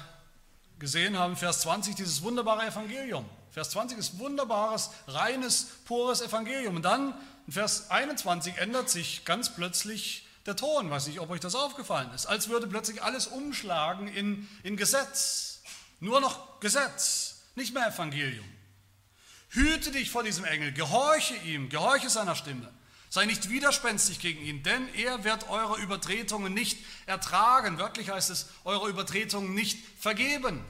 gesehen 0.81 1.17
haben, 1.17 1.37
Vers 1.37 1.61
20, 1.61 1.95
dieses 1.95 2.23
wunderbare 2.23 2.67
Evangelium. 2.67 3.25
Vers 3.53 3.71
20 3.71 3.97
ist 3.97 4.19
wunderbares, 4.19 4.91
reines, 5.07 5.69
pures 5.85 6.21
Evangelium. 6.21 6.75
Und 6.75 6.83
dann 6.83 7.15
in 7.47 7.53
Vers 7.53 7.93
21 7.93 8.59
ändert 8.59 8.91
sich 8.91 9.25
ganz 9.25 9.55
plötzlich 9.55 10.27
der 10.45 10.57
Ton. 10.57 10.87
Ich 10.87 10.91
weiß 10.91 11.07
nicht, 11.07 11.21
ob 11.21 11.31
euch 11.31 11.39
das 11.39 11.55
aufgefallen 11.55 12.11
ist. 12.13 12.27
Als 12.27 12.49
würde 12.49 12.67
plötzlich 12.67 13.01
alles 13.01 13.29
umschlagen 13.29 14.09
in, 14.09 14.49
in 14.65 14.77
Gesetz. 14.77 15.63
Nur 16.01 16.21
noch 16.21 16.59
Gesetz, 16.59 17.43
nicht 17.55 17.75
mehr 17.75 17.87
Evangelium. 17.87 18.45
Hüte 19.51 19.93
dich 19.93 20.11
vor 20.11 20.25
diesem 20.25 20.45
Engel, 20.45 20.73
gehorche 20.73 21.37
ihm, 21.37 21.69
gehorche 21.69 22.11
seiner 22.11 22.35
Stimme. 22.35 22.74
Sei 23.15 23.27
nicht 23.27 23.49
widerspenstig 23.49 24.19
gegen 24.19 24.45
ihn, 24.45 24.65
denn 24.65 24.93
er 24.93 25.23
wird 25.23 25.49
eure 25.49 25.81
Übertretungen 25.81 26.53
nicht 26.53 26.85
ertragen. 27.07 27.79
Wörtlich 27.79 28.11
heißt 28.11 28.29
es, 28.29 28.47
eure 28.65 28.89
Übertretungen 28.89 29.55
nicht 29.55 29.79
vergeben. 30.01 30.65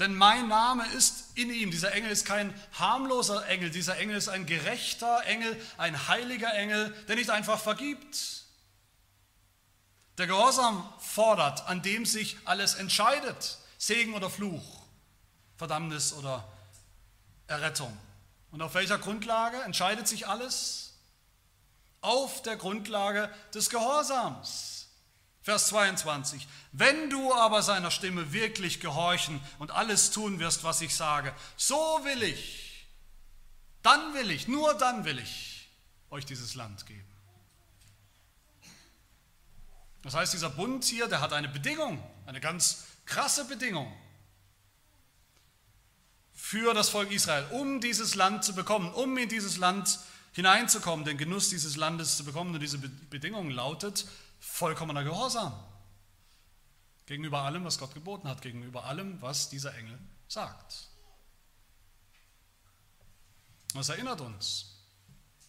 Denn 0.00 0.16
mein 0.16 0.48
Name 0.48 0.84
ist 0.96 1.26
in 1.36 1.48
ihm. 1.50 1.70
Dieser 1.70 1.92
Engel 1.92 2.10
ist 2.10 2.26
kein 2.26 2.52
harmloser 2.72 3.46
Engel, 3.46 3.70
dieser 3.70 3.98
Engel 3.98 4.16
ist 4.16 4.26
ein 4.26 4.46
gerechter 4.46 5.22
Engel, 5.26 5.56
ein 5.76 6.08
heiliger 6.08 6.52
Engel, 6.52 6.90
der 7.06 7.14
nicht 7.14 7.30
einfach 7.30 7.60
vergibt. 7.60 8.42
Der 10.18 10.26
Gehorsam 10.26 10.92
fordert, 10.98 11.68
an 11.68 11.82
dem 11.82 12.04
sich 12.04 12.36
alles 12.46 12.74
entscheidet, 12.74 13.58
Segen 13.78 14.12
oder 14.12 14.28
Fluch, 14.28 14.82
Verdammnis 15.56 16.12
oder 16.14 16.52
Errettung. 17.46 17.96
Und 18.54 18.62
auf 18.62 18.74
welcher 18.74 18.98
Grundlage 18.98 19.60
entscheidet 19.62 20.06
sich 20.06 20.28
alles? 20.28 20.92
Auf 22.02 22.40
der 22.42 22.56
Grundlage 22.56 23.28
des 23.52 23.68
Gehorsams. 23.68 24.86
Vers 25.42 25.66
22. 25.70 26.46
Wenn 26.70 27.10
du 27.10 27.34
aber 27.34 27.64
seiner 27.64 27.90
Stimme 27.90 28.32
wirklich 28.32 28.78
gehorchen 28.78 29.40
und 29.58 29.72
alles 29.72 30.12
tun 30.12 30.38
wirst, 30.38 30.62
was 30.62 30.80
ich 30.82 30.94
sage, 30.94 31.34
so 31.56 31.74
will 32.04 32.22
ich, 32.22 32.86
dann 33.82 34.14
will 34.14 34.30
ich, 34.30 34.46
nur 34.46 34.72
dann 34.74 35.04
will 35.04 35.18
ich 35.18 35.68
euch 36.10 36.24
dieses 36.24 36.54
Land 36.54 36.86
geben. 36.86 37.12
Das 40.02 40.14
heißt, 40.14 40.32
dieser 40.32 40.50
Bund 40.50 40.84
hier, 40.84 41.08
der 41.08 41.20
hat 41.20 41.32
eine 41.32 41.48
Bedingung, 41.48 42.00
eine 42.24 42.38
ganz 42.38 42.84
krasse 43.04 43.46
Bedingung 43.46 43.92
für 46.54 46.72
das 46.72 46.88
Volk 46.88 47.10
Israel, 47.10 47.44
um 47.50 47.80
dieses 47.80 48.14
Land 48.14 48.44
zu 48.44 48.54
bekommen, 48.54 48.94
um 48.94 49.18
in 49.18 49.28
dieses 49.28 49.56
Land 49.56 49.98
hineinzukommen, 50.34 51.04
den 51.04 51.18
Genuss 51.18 51.48
dieses 51.48 51.74
Landes 51.74 52.16
zu 52.16 52.24
bekommen. 52.24 52.54
Und 52.54 52.60
diese 52.60 52.78
Bedingung 52.78 53.50
lautet, 53.50 54.06
vollkommener 54.38 55.02
Gehorsam 55.02 55.52
gegenüber 57.06 57.40
allem, 57.40 57.64
was 57.64 57.80
Gott 57.80 57.92
geboten 57.92 58.28
hat, 58.28 58.40
gegenüber 58.40 58.84
allem, 58.84 59.20
was 59.20 59.48
dieser 59.48 59.74
Engel 59.74 59.98
sagt. 60.28 60.86
Das 63.74 63.88
erinnert 63.88 64.20
uns, 64.20 64.76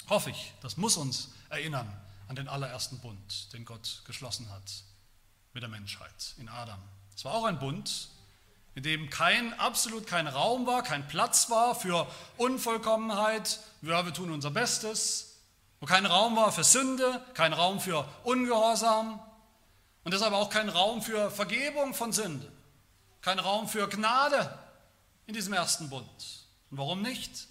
hoffe 0.09 0.31
ich, 0.31 0.53
das 0.63 0.75
muss 0.75 0.97
uns 0.97 1.29
erinnern 1.50 1.88
an 2.27 2.35
den 2.35 2.47
allerersten 2.47 2.97
Bund, 2.97 3.53
den 3.53 3.63
Gott 3.63 4.01
geschlossen 4.05 4.50
hat 4.50 4.83
mit 5.53 5.62
der 5.62 5.69
Menschheit 5.69 6.33
in 6.39 6.50
Adam. 6.50 6.81
Es 7.15 7.24
war 7.25 7.35
auch 7.35 7.45
ein 7.45 7.59
Bund, 7.59 8.09
in 8.75 8.84
dem 8.84 9.10
kein, 9.10 9.58
absolut 9.58 10.05
kein 10.05 10.27
Raum 10.27 10.67
war, 10.67 10.84
kein 10.84 11.08
Platz 11.08 11.50
war 11.50 11.75
für 11.75 12.08
Unvollkommenheit. 12.38 13.60
Ja, 13.82 14.05
wir 14.05 14.13
tun 14.13 14.32
unser 14.32 14.51
Bestes, 14.51 15.38
wo 15.79 15.86
kein 15.86 16.05
Raum 16.05 16.36
war 16.36 16.51
für 16.51 16.65
Sünde, 16.65 17.25
kein 17.34 17.53
Raum 17.53 17.79
für 17.79 18.08
Ungehorsam 18.24 19.20
und 20.03 20.13
deshalb 20.13 20.34
auch 20.34 20.50
kein 20.50 20.67
Raum 20.67 21.01
für 21.01 21.32
Vergebung 21.32 21.94
von 21.94 22.12
Sünde, 22.12 22.51
kein 23.22 23.39
Raum 23.39 23.70
für 23.70 23.88
Gnade 23.88 24.60
in 25.25 25.34
diesem 25.34 25.53
ersten 25.53 25.89
Bund. 25.89 26.46
Und 26.70 26.77
warum 26.77 27.01
nicht? 27.01 27.48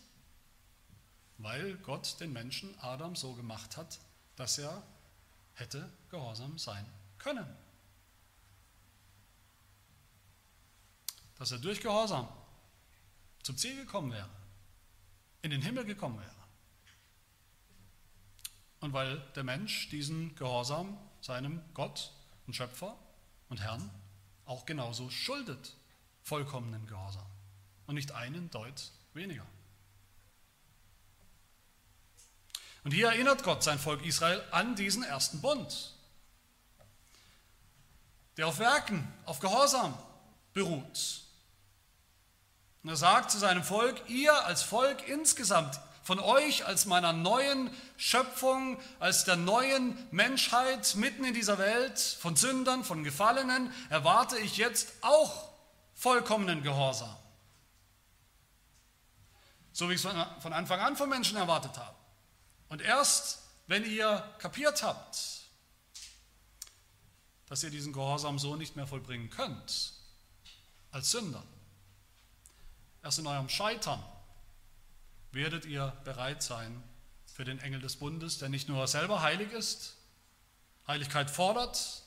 Weil 1.38 1.74
Gott 1.78 2.20
den 2.20 2.32
Menschen 2.32 2.78
Adam 2.80 3.16
so 3.16 3.32
gemacht 3.32 3.78
hat, 3.78 3.98
dass 4.36 4.58
er 4.58 4.82
hätte 5.54 5.90
gehorsam 6.10 6.58
sein 6.58 6.84
können. 7.18 7.46
Dass 11.44 11.52
er 11.52 11.58
durch 11.58 11.82
Gehorsam 11.82 12.26
zum 13.42 13.58
Ziel 13.58 13.76
gekommen 13.76 14.10
wäre, 14.10 14.30
in 15.42 15.50
den 15.50 15.60
Himmel 15.60 15.84
gekommen 15.84 16.18
wäre 16.18 16.34
und 18.80 18.94
weil 18.94 19.20
der 19.36 19.44
Mensch 19.44 19.90
diesen 19.90 20.34
Gehorsam 20.36 20.96
seinem 21.20 21.60
Gott 21.74 22.12
und 22.46 22.56
Schöpfer 22.56 22.96
und 23.50 23.60
Herrn 23.60 23.90
auch 24.46 24.64
genauso 24.64 25.10
schuldet, 25.10 25.74
vollkommenen 26.22 26.86
Gehorsam 26.86 27.26
und 27.88 27.96
nicht 27.96 28.12
einen 28.12 28.48
Deut 28.48 28.90
weniger. 29.12 29.44
Und 32.84 32.92
hier 32.92 33.08
erinnert 33.08 33.42
Gott 33.42 33.62
sein 33.62 33.78
Volk 33.78 34.02
Israel 34.06 34.42
an 34.50 34.76
diesen 34.76 35.02
ersten 35.02 35.42
Bund, 35.42 35.92
der 38.38 38.46
auf 38.46 38.58
Werken, 38.58 39.06
auf 39.26 39.40
Gehorsam 39.40 39.92
beruht. 40.54 41.23
Und 42.84 42.90
er 42.90 42.96
sagt 42.96 43.30
zu 43.30 43.38
seinem 43.38 43.64
Volk, 43.64 44.10
ihr 44.10 44.44
als 44.44 44.62
Volk 44.62 45.08
insgesamt, 45.08 45.80
von 46.02 46.20
euch 46.20 46.66
als 46.66 46.84
meiner 46.84 47.14
neuen 47.14 47.74
Schöpfung, 47.96 48.78
als 49.00 49.24
der 49.24 49.36
neuen 49.36 49.96
Menschheit 50.10 50.94
mitten 50.96 51.24
in 51.24 51.32
dieser 51.32 51.56
Welt, 51.56 51.98
von 51.98 52.36
Sündern, 52.36 52.84
von 52.84 53.02
Gefallenen, 53.02 53.72
erwarte 53.88 54.38
ich 54.38 54.58
jetzt 54.58 54.92
auch 55.00 55.48
vollkommenen 55.94 56.62
Gehorsam. 56.62 57.16
So 59.72 59.88
wie 59.88 59.94
ich 59.94 60.04
es 60.04 60.12
von 60.40 60.52
Anfang 60.52 60.80
an 60.80 60.94
von 60.94 61.08
Menschen 61.08 61.38
erwartet 61.38 61.78
habe. 61.78 61.96
Und 62.68 62.82
erst, 62.82 63.38
wenn 63.66 63.86
ihr 63.86 64.30
kapiert 64.38 64.82
habt, 64.82 65.18
dass 67.46 67.62
ihr 67.62 67.70
diesen 67.70 67.94
Gehorsam 67.94 68.38
so 68.38 68.56
nicht 68.56 68.76
mehr 68.76 68.86
vollbringen 68.86 69.30
könnt, 69.30 69.94
als 70.90 71.10
Sünder, 71.10 71.42
erst 73.04 73.18
in 73.18 73.26
eurem 73.26 73.48
Scheitern 73.48 74.02
werdet 75.30 75.66
ihr 75.66 75.92
bereit 76.04 76.42
sein 76.42 76.82
für 77.26 77.44
den 77.44 77.58
Engel 77.60 77.80
des 77.80 77.96
Bundes, 77.96 78.38
der 78.38 78.48
nicht 78.48 78.68
nur 78.68 78.86
selber 78.86 79.22
heilig 79.22 79.52
ist, 79.52 79.96
Heiligkeit 80.86 81.30
fordert, 81.30 82.02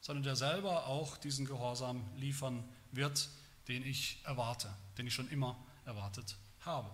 sondern 0.00 0.24
der 0.24 0.36
selber 0.36 0.86
auch 0.86 1.16
diesen 1.16 1.46
Gehorsam 1.46 2.04
liefern 2.16 2.68
wird, 2.92 3.28
den 3.68 3.84
ich 3.84 4.20
erwarte, 4.24 4.74
den 4.98 5.06
ich 5.06 5.14
schon 5.14 5.30
immer 5.30 5.56
erwartet 5.86 6.36
habe. 6.60 6.90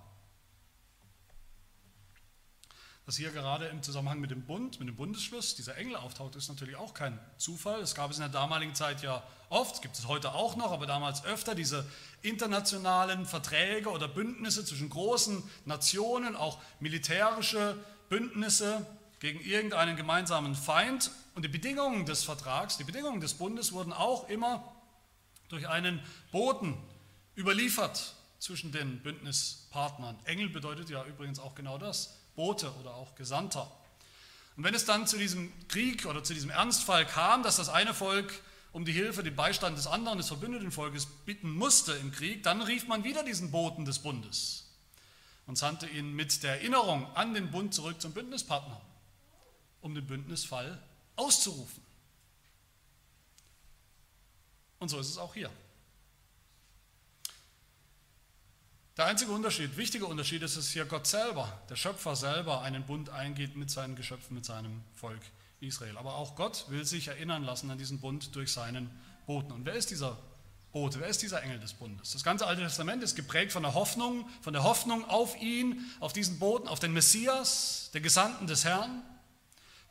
Dass 3.10 3.16
hier 3.16 3.32
gerade 3.32 3.66
im 3.66 3.82
Zusammenhang 3.82 4.20
mit 4.20 4.30
dem 4.30 4.42
Bund, 4.42 4.78
mit 4.78 4.88
dem 4.88 4.94
Bundesschluss 4.94 5.56
dieser 5.56 5.76
Engel 5.76 5.96
auftaucht, 5.96 6.36
ist 6.36 6.48
natürlich 6.48 6.76
auch 6.76 6.94
kein 6.94 7.18
Zufall. 7.38 7.80
Es 7.80 7.96
gab 7.96 8.12
es 8.12 8.18
in 8.18 8.20
der 8.20 8.28
damaligen 8.28 8.72
Zeit 8.76 9.02
ja 9.02 9.24
oft, 9.48 9.82
gibt 9.82 9.98
es 9.98 10.06
heute 10.06 10.32
auch 10.32 10.54
noch, 10.54 10.70
aber 10.70 10.86
damals 10.86 11.24
öfter 11.24 11.56
diese 11.56 11.84
internationalen 12.22 13.26
Verträge 13.26 13.90
oder 13.90 14.06
Bündnisse 14.06 14.64
zwischen 14.64 14.90
großen 14.90 15.42
Nationen, 15.64 16.36
auch 16.36 16.62
militärische 16.78 17.76
Bündnisse 18.10 18.86
gegen 19.18 19.40
irgendeinen 19.40 19.96
gemeinsamen 19.96 20.54
Feind. 20.54 21.10
Und 21.34 21.44
die 21.44 21.48
Bedingungen 21.48 22.06
des 22.06 22.22
Vertrags, 22.22 22.76
die 22.76 22.84
Bedingungen 22.84 23.20
des 23.20 23.34
Bundes 23.34 23.72
wurden 23.72 23.92
auch 23.92 24.28
immer 24.28 24.72
durch 25.48 25.68
einen 25.68 26.00
Boten 26.30 26.76
überliefert 27.36 28.14
zwischen 28.38 28.70
den 28.70 29.02
Bündnispartnern. 29.02 30.16
Engel 30.26 30.48
bedeutet 30.48 30.90
ja 30.90 31.04
übrigens 31.06 31.40
auch 31.40 31.56
genau 31.56 31.76
das, 31.76 32.19
Bote 32.34 32.72
oder 32.80 32.94
auch 32.94 33.14
Gesandter. 33.14 33.70
Und 34.56 34.64
wenn 34.64 34.74
es 34.74 34.84
dann 34.84 35.06
zu 35.06 35.16
diesem 35.16 35.52
Krieg 35.68 36.06
oder 36.06 36.22
zu 36.22 36.34
diesem 36.34 36.50
Ernstfall 36.50 37.06
kam, 37.06 37.42
dass 37.42 37.56
das 37.56 37.68
eine 37.68 37.94
Volk 37.94 38.32
um 38.72 38.84
die 38.84 38.92
Hilfe, 38.92 39.22
den 39.22 39.34
Beistand 39.34 39.76
des 39.76 39.86
anderen, 39.86 40.18
des 40.18 40.28
verbündeten 40.28 40.70
Volkes 40.70 41.06
bitten 41.06 41.50
musste 41.50 41.92
im 41.94 42.12
Krieg, 42.12 42.42
dann 42.42 42.62
rief 42.62 42.86
man 42.86 43.04
wieder 43.04 43.24
diesen 43.24 43.50
Boten 43.50 43.84
des 43.84 43.98
Bundes 43.98 44.66
und 45.46 45.56
sandte 45.56 45.88
ihn 45.88 46.14
mit 46.14 46.42
der 46.42 46.52
Erinnerung 46.52 47.06
an 47.16 47.34
den 47.34 47.50
Bund 47.50 47.74
zurück 47.74 48.00
zum 48.00 48.12
Bündnispartner, 48.12 48.80
um 49.80 49.94
den 49.94 50.06
Bündnisfall 50.06 50.80
auszurufen. 51.16 51.82
Und 54.78 54.88
so 54.88 54.98
ist 54.98 55.08
es 55.08 55.18
auch 55.18 55.34
hier. 55.34 55.50
Der 59.00 59.06
einzige 59.06 59.32
Unterschied, 59.32 59.78
wichtige 59.78 60.04
Unterschied 60.04 60.42
ist, 60.42 60.58
dass 60.58 60.68
hier 60.68 60.84
Gott 60.84 61.06
selber, 61.06 61.58
der 61.70 61.76
Schöpfer 61.76 62.14
selber, 62.14 62.60
einen 62.60 62.84
Bund 62.84 63.08
eingeht 63.08 63.56
mit 63.56 63.70
seinen 63.70 63.96
Geschöpfen, 63.96 64.34
mit 64.34 64.44
seinem 64.44 64.82
Volk 64.94 65.22
Israel. 65.60 65.96
Aber 65.96 66.16
auch 66.16 66.36
Gott 66.36 66.66
will 66.68 66.84
sich 66.84 67.08
erinnern 67.08 67.42
lassen 67.42 67.70
an 67.70 67.78
diesen 67.78 67.98
Bund 67.98 68.36
durch 68.36 68.52
seinen 68.52 68.90
Boten. 69.24 69.52
Und 69.52 69.64
wer 69.64 69.72
ist 69.72 69.90
dieser 69.90 70.18
Bote? 70.70 71.00
Wer 71.00 71.08
ist 71.08 71.22
dieser 71.22 71.42
Engel 71.42 71.58
des 71.60 71.72
Bundes? 71.72 72.12
Das 72.12 72.22
ganze 72.22 72.46
Alte 72.46 72.60
Testament 72.60 73.02
ist 73.02 73.16
geprägt 73.16 73.52
von 73.52 73.62
der 73.62 73.72
Hoffnung, 73.72 74.28
von 74.42 74.52
der 74.52 74.64
Hoffnung 74.64 75.08
auf 75.08 75.34
ihn, 75.40 75.82
auf 76.00 76.12
diesen 76.12 76.38
Boten, 76.38 76.68
auf 76.68 76.78
den 76.78 76.92
Messias, 76.92 77.90
den 77.94 78.02
Gesandten 78.02 78.48
des 78.48 78.66
Herrn, 78.66 79.02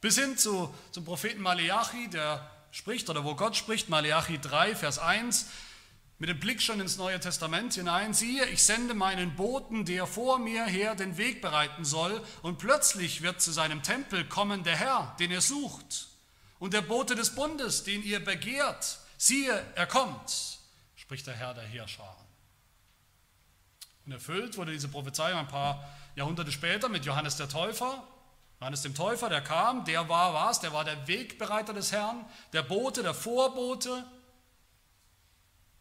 bis 0.02 0.20
hin 0.20 0.38
zu, 0.38 0.72
zum 0.92 1.04
Propheten 1.04 1.42
Maleachi, 1.42 2.12
der 2.12 2.48
spricht 2.70 3.10
oder 3.10 3.24
wo 3.24 3.34
Gott 3.34 3.56
spricht, 3.56 3.90
Malachi 3.90 4.38
3, 4.40 4.76
Vers 4.76 5.00
1, 5.00 5.48
mit 6.20 6.28
dem 6.28 6.40
Blick 6.40 6.62
schon 6.62 6.82
ins 6.82 6.98
Neue 6.98 7.20
Testament 7.20 7.74
hinein, 7.74 8.14
siehe, 8.14 8.46
ich 8.48 8.62
sende 8.62 8.94
meinen 8.94 9.38
Boten, 9.38 9.86
der 9.86 10.06
vor 10.06 10.38
mir 10.38 10.66
her 10.66 10.94
den 10.94 11.18
Weg 11.18 11.42
bereiten 11.42 11.86
soll, 11.86 12.22
und 12.42 12.58
plötzlich 12.58 13.22
wird 13.22 13.42
zu 13.42 13.52
seinem 13.52 13.82
Tempel 13.84 14.26
kommen 14.26 14.64
der 14.64 14.76
Herr, 14.76 15.16
den 15.20 15.32
ihr 15.32 15.40
sucht, 15.40 16.10
und 16.60 16.74
der 16.74 16.82
Bote 16.82 17.16
des 17.16 17.34
Bundes, 17.34 17.86
den 17.86 18.04
ihr 18.04 18.24
begehrt, 18.24 19.00
siehe, 19.18 19.66
er 19.76 19.88
kommt, 19.88 20.60
spricht 20.98 21.26
der 21.26 21.36
Herr 21.36 21.54
der 21.54 21.64
Heerscharen. 21.64 22.28
Und 24.06 24.12
erfüllt 24.12 24.58
wurde 24.58 24.74
diese 24.74 24.90
Prophezeiung 24.90 25.40
ein 25.40 25.48
paar 25.48 25.88
Jahrhunderte 26.16 26.52
später 26.52 26.90
mit 26.90 27.06
Johannes 27.06 27.38
der 27.38 27.48
Täufer, 27.48 28.04
Johannes 28.60 28.82
dem 28.82 28.94
Täufer, 28.94 29.30
der 29.30 29.40
kam, 29.40 29.86
der 29.86 30.10
war 30.10 30.34
was? 30.34 30.60
Der 30.60 30.74
war 30.74 30.84
der 30.84 31.08
Wegbereiter 31.08 31.74
des 31.74 31.94
Herrn, 31.94 32.26
der 32.52 32.62
Bote, 32.62 33.04
der 33.04 33.14
Vorbote 33.14 34.04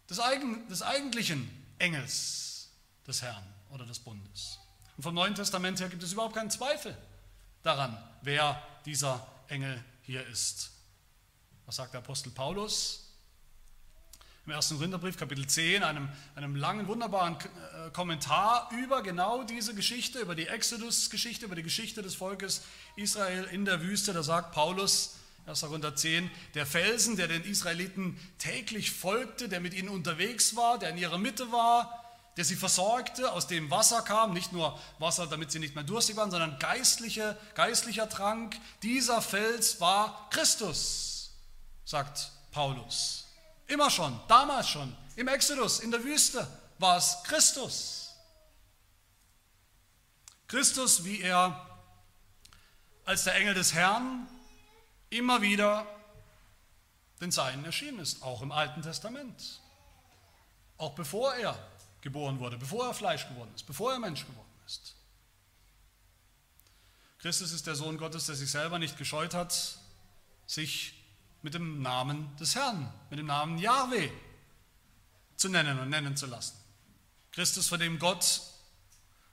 des, 0.09 0.21
eigen, 0.21 0.67
des 0.69 0.83
eigentlichen 0.83 1.49
Engels 1.79 2.71
des 3.07 3.23
Herrn 3.23 3.45
oder 3.71 3.85
des 3.85 3.99
Bundes. 3.99 4.59
Und 4.97 5.03
vom 5.03 5.15
Neuen 5.15 5.35
Testament 5.35 5.81
her 5.81 5.88
gibt 5.88 6.03
es 6.03 6.12
überhaupt 6.12 6.35
keinen 6.35 6.50
Zweifel 6.50 6.97
daran, 7.62 7.97
wer 8.23 8.62
dieser 8.85 9.27
Engel 9.49 9.83
hier 10.03 10.27
ist. 10.27 10.71
Was 11.67 11.77
sagt 11.77 11.93
der 11.93 12.00
Apostel 12.00 12.31
Paulus? 12.31 13.05
Im 14.47 14.53
ersten 14.53 14.77
Korintherbrief, 14.77 15.19
Kapitel 15.19 15.47
10, 15.47 15.83
einem, 15.83 16.09
einem 16.35 16.57
langen, 16.57 16.88
wunderbaren 16.88 17.37
äh, 17.37 17.91
Kommentar 17.91 18.71
über 18.73 19.03
genau 19.03 19.45
diese 19.45 19.75
Geschichte, 19.75 20.21
über 20.21 20.35
die 20.35 20.47
Exodus-Geschichte, 20.47 21.45
über 21.45 21.55
die 21.55 21.62
Geschichte 21.62 22.00
des 22.00 22.15
Volkes 22.15 22.62
Israel 22.97 23.45
in 23.45 23.67
der 23.67 23.83
Wüste. 23.83 24.15
Da 24.15 24.23
sagt 24.23 24.53
Paulus, 24.53 25.18
1. 25.49 25.62
Korinther 25.62 25.97
10, 25.97 26.31
der 26.55 26.67
Felsen, 26.67 27.17
der 27.17 27.26
den 27.26 27.43
Israeliten 27.45 28.21
täglich 28.38 28.90
folgte, 28.90 29.49
der 29.49 29.61
mit 29.61 29.73
ihnen 29.73 29.88
unterwegs 29.88 30.57
war, 30.57 30.78
der 30.78 30.90
in 30.90 30.99
ihrer 30.99 31.17
Mitte 31.17 31.50
war, 31.50 32.05
der 32.37 32.45
sie 32.45 32.55
versorgte, 32.55 33.33
aus 33.33 33.47
dem 33.47 33.71
Wasser 33.71 34.02
kam, 34.02 34.35
nicht 34.35 34.52
nur 34.52 34.78
Wasser, 34.99 35.26
damit 35.26 35.50
sie 35.50 35.59
nicht 35.59 35.75
mehr 35.75 35.85
durstig 35.85 36.17
waren, 36.17 36.31
sondern 36.31 36.59
geistliche, 36.59 37.38
geistlicher 37.55 38.11
Trank. 38.11 38.57
Dieser 38.83 39.23
Fels 39.23 39.81
war 39.81 40.28
Christus, 40.31 41.31
sagt 41.87 42.31
Paulus. 42.52 43.25
Immer 43.69 43.90
schon, 43.90 44.21
damals 44.28 44.69
schon, 44.69 44.95
im 45.17 45.28
Exodus, 45.28 45.81
in 45.81 45.90
der 45.90 46.05
Wüste 46.05 46.47
war 46.78 46.99
es 46.99 47.17
Christus. 47.25 48.11
Christus, 50.47 51.05
wie 51.05 51.23
er 51.23 51.67
als 53.07 53.25
der 53.25 53.35
Engel 53.37 53.55
des 53.55 53.73
Herrn 53.73 54.28
immer 55.11 55.43
wieder 55.43 55.87
den 57.21 57.31
Seinen 57.31 57.65
erschienen 57.65 57.99
ist, 57.99 58.23
auch 58.23 58.43
im 58.43 58.53
Alten 58.53 58.83
Testament. 58.83 59.61
Auch 60.77 60.95
bevor 60.95 61.35
er 61.35 61.59
geboren 62.00 62.38
wurde, 62.38 62.57
bevor 62.57 62.87
er 62.87 62.95
Fleisch 62.95 63.27
geworden 63.29 63.50
ist, 63.55 63.65
bevor 63.65 63.93
er 63.93 63.99
Mensch 63.99 64.25
geworden 64.25 64.47
ist. 64.67 64.95
Christus 67.19 67.53
ist 67.53 67.67
der 67.67 67.75
Sohn 67.75 67.99
Gottes, 67.99 68.27
der 68.27 68.37
sich 68.37 68.50
selber 68.50 68.79
nicht 68.79 68.97
gescheut 68.97 69.35
hat, 69.35 69.79
sich 70.47 70.95
mit 71.43 71.55
dem 71.55 71.83
Namen 71.83 72.35
des 72.37 72.55
Herrn, 72.55 72.93
mit 73.11 73.19
dem 73.19 73.27
Namen 73.27 73.59
Yahweh 73.59 74.11
zu 75.37 75.49
nennen 75.49 75.79
und 75.81 75.88
nennen 75.88 76.17
zu 76.17 76.27
lassen. 76.27 76.57
Christus, 77.33 77.69
von 77.69 77.81
dem 77.81 77.99
Gott 77.99 78.43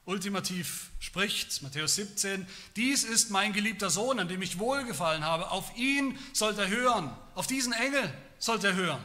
ultimativ 0.06 0.92
spricht, 1.00 1.62
Matthäus 1.62 1.96
17, 1.96 2.48
dies 2.76 3.04
ist 3.04 3.32
mein 3.32 3.54
geliebter 3.54 3.90
Sohn, 3.90 4.20
an 4.20 4.28
dem 4.28 4.42
ich 4.42 4.60
wohlgefallen 4.60 5.24
habe, 5.24 5.52
auf 5.52 5.76
ihn 5.76 6.18
sollt 6.34 6.58
er 6.58 6.70
hören, 6.70 7.16
auf 7.34 7.48
diesen 7.48 7.74
Engel 7.74 8.14
sollt 8.38 8.64
er 8.64 8.76
hören. 8.76 9.04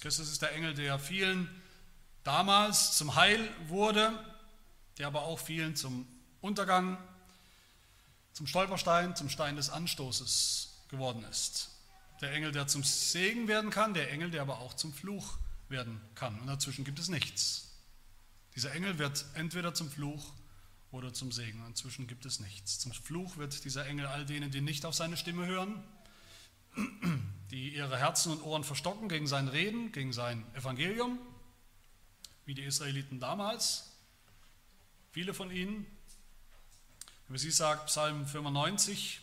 Christus 0.00 0.30
ist 0.30 0.42
der 0.42 0.52
Engel, 0.52 0.74
der 0.74 0.98
vielen 0.98 1.48
damals 2.24 2.96
zum 2.96 3.16
Heil 3.16 3.48
wurde, 3.66 4.12
der 4.96 5.08
aber 5.08 5.22
auch 5.22 5.38
vielen 5.38 5.76
zum 5.76 6.06
Untergang, 6.40 6.98
zum 8.32 8.46
Stolperstein, 8.46 9.16
zum 9.16 9.28
Stein 9.28 9.56
des 9.56 9.70
Anstoßes 9.70 10.84
geworden 10.88 11.24
ist. 11.24 11.70
Der 12.20 12.32
Engel, 12.32 12.52
der 12.52 12.66
zum 12.66 12.84
Segen 12.84 13.48
werden 13.48 13.70
kann, 13.70 13.94
der 13.94 14.10
Engel, 14.10 14.30
der 14.30 14.42
aber 14.42 14.58
auch 14.58 14.74
zum 14.74 14.92
Fluch 14.92 15.38
werden 15.68 16.00
kann. 16.14 16.38
Und 16.40 16.46
dazwischen 16.46 16.84
gibt 16.84 16.98
es 16.98 17.08
nichts. 17.08 17.67
Dieser 18.58 18.72
Engel 18.72 18.98
wird 18.98 19.24
entweder 19.34 19.72
zum 19.72 19.88
Fluch 19.88 20.32
oder 20.90 21.14
zum 21.14 21.30
Segen. 21.30 21.64
Inzwischen 21.68 22.08
gibt 22.08 22.26
es 22.26 22.40
nichts. 22.40 22.80
Zum 22.80 22.90
Fluch 22.90 23.36
wird 23.36 23.64
dieser 23.64 23.86
Engel 23.86 24.06
all 24.06 24.26
denen, 24.26 24.50
die 24.50 24.60
nicht 24.60 24.84
auf 24.84 24.96
seine 24.96 25.16
Stimme 25.16 25.46
hören, 25.46 25.80
die 27.52 27.76
ihre 27.76 27.96
Herzen 27.96 28.32
und 28.32 28.42
Ohren 28.42 28.64
verstocken 28.64 29.08
gegen 29.08 29.28
sein 29.28 29.46
Reden, 29.46 29.92
gegen 29.92 30.12
sein 30.12 30.44
Evangelium, 30.56 31.20
wie 32.46 32.54
die 32.54 32.64
Israeliten 32.64 33.20
damals, 33.20 33.92
viele 35.12 35.34
von 35.34 35.52
ihnen. 35.52 35.86
Wie 37.28 37.38
sie 37.38 37.52
sagt, 37.52 37.86
Psalm 37.86 38.26
95, 38.26 39.20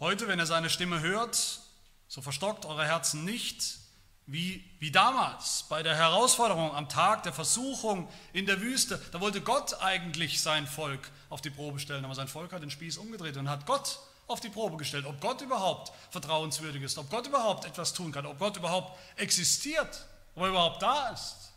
heute, 0.00 0.26
wenn 0.26 0.40
ihr 0.40 0.46
seine 0.46 0.70
Stimme 0.70 0.98
hört, 0.98 1.60
so 2.08 2.20
verstockt 2.20 2.66
eure 2.66 2.84
Herzen 2.84 3.24
nicht, 3.24 3.78
wie, 4.26 4.64
wie 4.78 4.90
damals 4.90 5.66
bei 5.68 5.82
der 5.82 5.94
Herausforderung 5.94 6.74
am 6.74 6.88
Tag 6.88 7.22
der 7.24 7.32
Versuchung 7.32 8.08
in 8.32 8.46
der 8.46 8.60
Wüste. 8.60 9.00
Da 9.12 9.20
wollte 9.20 9.40
Gott 9.40 9.80
eigentlich 9.82 10.40
sein 10.40 10.66
Volk 10.66 11.10
auf 11.28 11.42
die 11.42 11.50
Probe 11.50 11.78
stellen, 11.78 12.04
aber 12.04 12.14
sein 12.14 12.28
Volk 12.28 12.52
hat 12.52 12.62
den 12.62 12.70
Spieß 12.70 12.96
umgedreht 12.98 13.36
und 13.36 13.50
hat 13.50 13.66
Gott 13.66 13.98
auf 14.26 14.40
die 14.40 14.48
Probe 14.48 14.78
gestellt, 14.78 15.04
ob 15.04 15.20
Gott 15.20 15.42
überhaupt 15.42 15.92
vertrauenswürdig 16.10 16.82
ist, 16.82 16.96
ob 16.96 17.10
Gott 17.10 17.26
überhaupt 17.26 17.66
etwas 17.66 17.92
tun 17.92 18.12
kann, 18.12 18.24
ob 18.24 18.38
Gott 18.38 18.56
überhaupt 18.56 18.98
existiert, 19.16 20.06
ob 20.34 20.44
er 20.44 20.48
überhaupt 20.48 20.80
da 20.80 21.10
ist. 21.10 21.52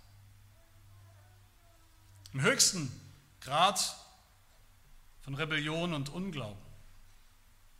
Im 2.33 2.41
höchsten 2.41 2.91
Grad 3.39 3.95
von 5.21 5.35
Rebellion 5.35 5.93
und 5.93 6.09
Unglauben. 6.09 6.66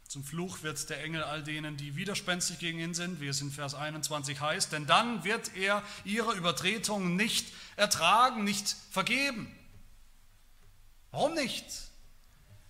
Zum 0.08 0.24
Fluch 0.24 0.64
wird 0.64 0.90
der 0.90 1.04
Engel 1.04 1.22
all 1.24 1.44
denen, 1.44 1.76
die 1.76 1.98
widerspenstig 1.98 2.60
gegen 2.60 2.80
ihn 2.80 2.94
sind, 2.94 3.20
wie 3.20 3.28
es 3.28 3.42
in 3.42 3.52
Vers 3.52 3.74
21 3.74 4.40
heißt, 4.40 4.72
denn 4.72 4.88
dann 4.88 5.26
wird 5.26 5.54
er 5.56 5.84
ihre 6.06 6.34
Übertretungen 6.34 7.18
nicht 7.18 7.52
ertragen, 7.76 8.46
nicht 8.46 8.78
vergeben. 8.90 9.54
Warum 11.12 11.34
nicht? 11.34 11.66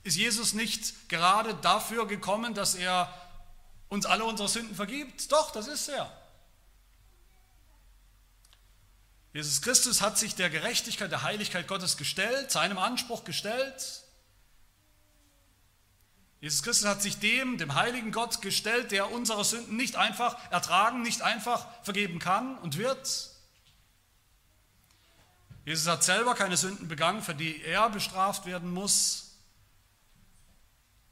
Ist 0.02 0.18
Jesus 0.18 0.54
nicht 0.54 1.10
gerade 1.10 1.54
dafür 1.56 2.08
gekommen, 2.08 2.56
dass 2.56 2.74
er 2.74 3.14
uns 3.88 4.08
alle 4.08 4.26
unsere 4.26 4.50
Sünden 4.50 4.76
vergibt? 4.76 5.32
Doch, 5.32 5.52
das 5.52 5.68
ist 5.68 5.90
er. 5.90 6.12
Jesus 9.34 9.62
Christus 9.62 10.02
hat 10.02 10.18
sich 10.18 10.34
der 10.34 10.50
Gerechtigkeit, 10.50 11.12
der 11.12 11.22
Heiligkeit 11.22 11.68
Gottes 11.68 11.98
gestellt, 11.98 12.50
seinem 12.50 12.80
Anspruch 12.80 13.24
gestellt 13.26 14.07
Jesus 16.40 16.62
Christus 16.62 16.88
hat 16.88 17.02
sich 17.02 17.18
dem, 17.18 17.58
dem 17.58 17.74
heiligen 17.74 18.12
Gott 18.12 18.42
gestellt, 18.42 18.92
der 18.92 19.12
unsere 19.12 19.44
Sünden 19.44 19.76
nicht 19.76 19.96
einfach 19.96 20.38
ertragen, 20.52 21.02
nicht 21.02 21.22
einfach 21.22 21.68
vergeben 21.84 22.20
kann 22.20 22.58
und 22.60 22.78
wird. 22.78 23.32
Jesus 25.66 25.88
hat 25.88 26.04
selber 26.04 26.36
keine 26.36 26.56
Sünden 26.56 26.88
begangen, 26.88 27.22
für 27.22 27.36
die 27.36 27.62
er 27.64 27.90
bestraft 27.90 28.46
werden 28.46 28.72
muss, 28.72 29.38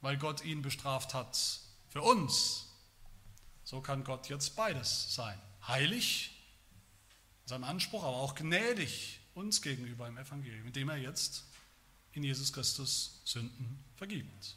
weil 0.02 0.18
Gott 0.18 0.46
ihn 0.46 0.62
bestraft 0.62 1.14
hat 1.14 1.38
für 1.90 2.02
uns. 2.02 2.68
So 3.64 3.82
kann 3.82 4.04
Gott 4.04 4.30
jetzt 4.30 4.56
beides 4.56 5.14
sein. 5.14 5.42
Heilig 5.68 6.32
in 7.44 7.50
seinem 7.50 7.64
Anspruch, 7.64 8.04
aber 8.04 8.18
auch 8.18 8.36
gnädig 8.36 9.20
uns 9.34 9.62
gegenüber 9.62 10.08
im 10.08 10.18
Evangelium, 10.18 10.68
indem 10.68 10.90
er 10.90 10.98
jetzt 10.98 11.46
in 12.12 12.24
Jesus 12.24 12.54
Christus 12.54 13.22
Sünden 13.26 13.84
vergibt. 13.96 14.56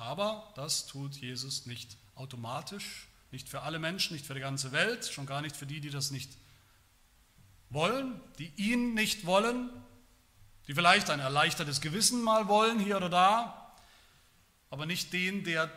Aber 0.00 0.50
das 0.56 0.86
tut 0.86 1.14
Jesus 1.16 1.66
nicht 1.66 1.98
automatisch, 2.14 3.06
nicht 3.32 3.50
für 3.50 3.62
alle 3.62 3.78
Menschen, 3.78 4.14
nicht 4.14 4.24
für 4.24 4.32
die 4.32 4.40
ganze 4.40 4.72
Welt, 4.72 5.04
schon 5.04 5.26
gar 5.26 5.42
nicht 5.42 5.54
für 5.54 5.66
die, 5.66 5.78
die 5.80 5.90
das 5.90 6.10
nicht 6.10 6.30
wollen, 7.68 8.18
die 8.38 8.50
ihn 8.56 8.94
nicht 8.94 9.26
wollen, 9.26 9.68
die 10.66 10.74
vielleicht 10.74 11.10
ein 11.10 11.20
erleichtertes 11.20 11.82
Gewissen 11.82 12.22
mal 12.22 12.48
wollen, 12.48 12.80
hier 12.80 12.96
oder 12.96 13.10
da, 13.10 13.76
aber 14.70 14.86
nicht 14.86 15.12
den, 15.12 15.44
der 15.44 15.70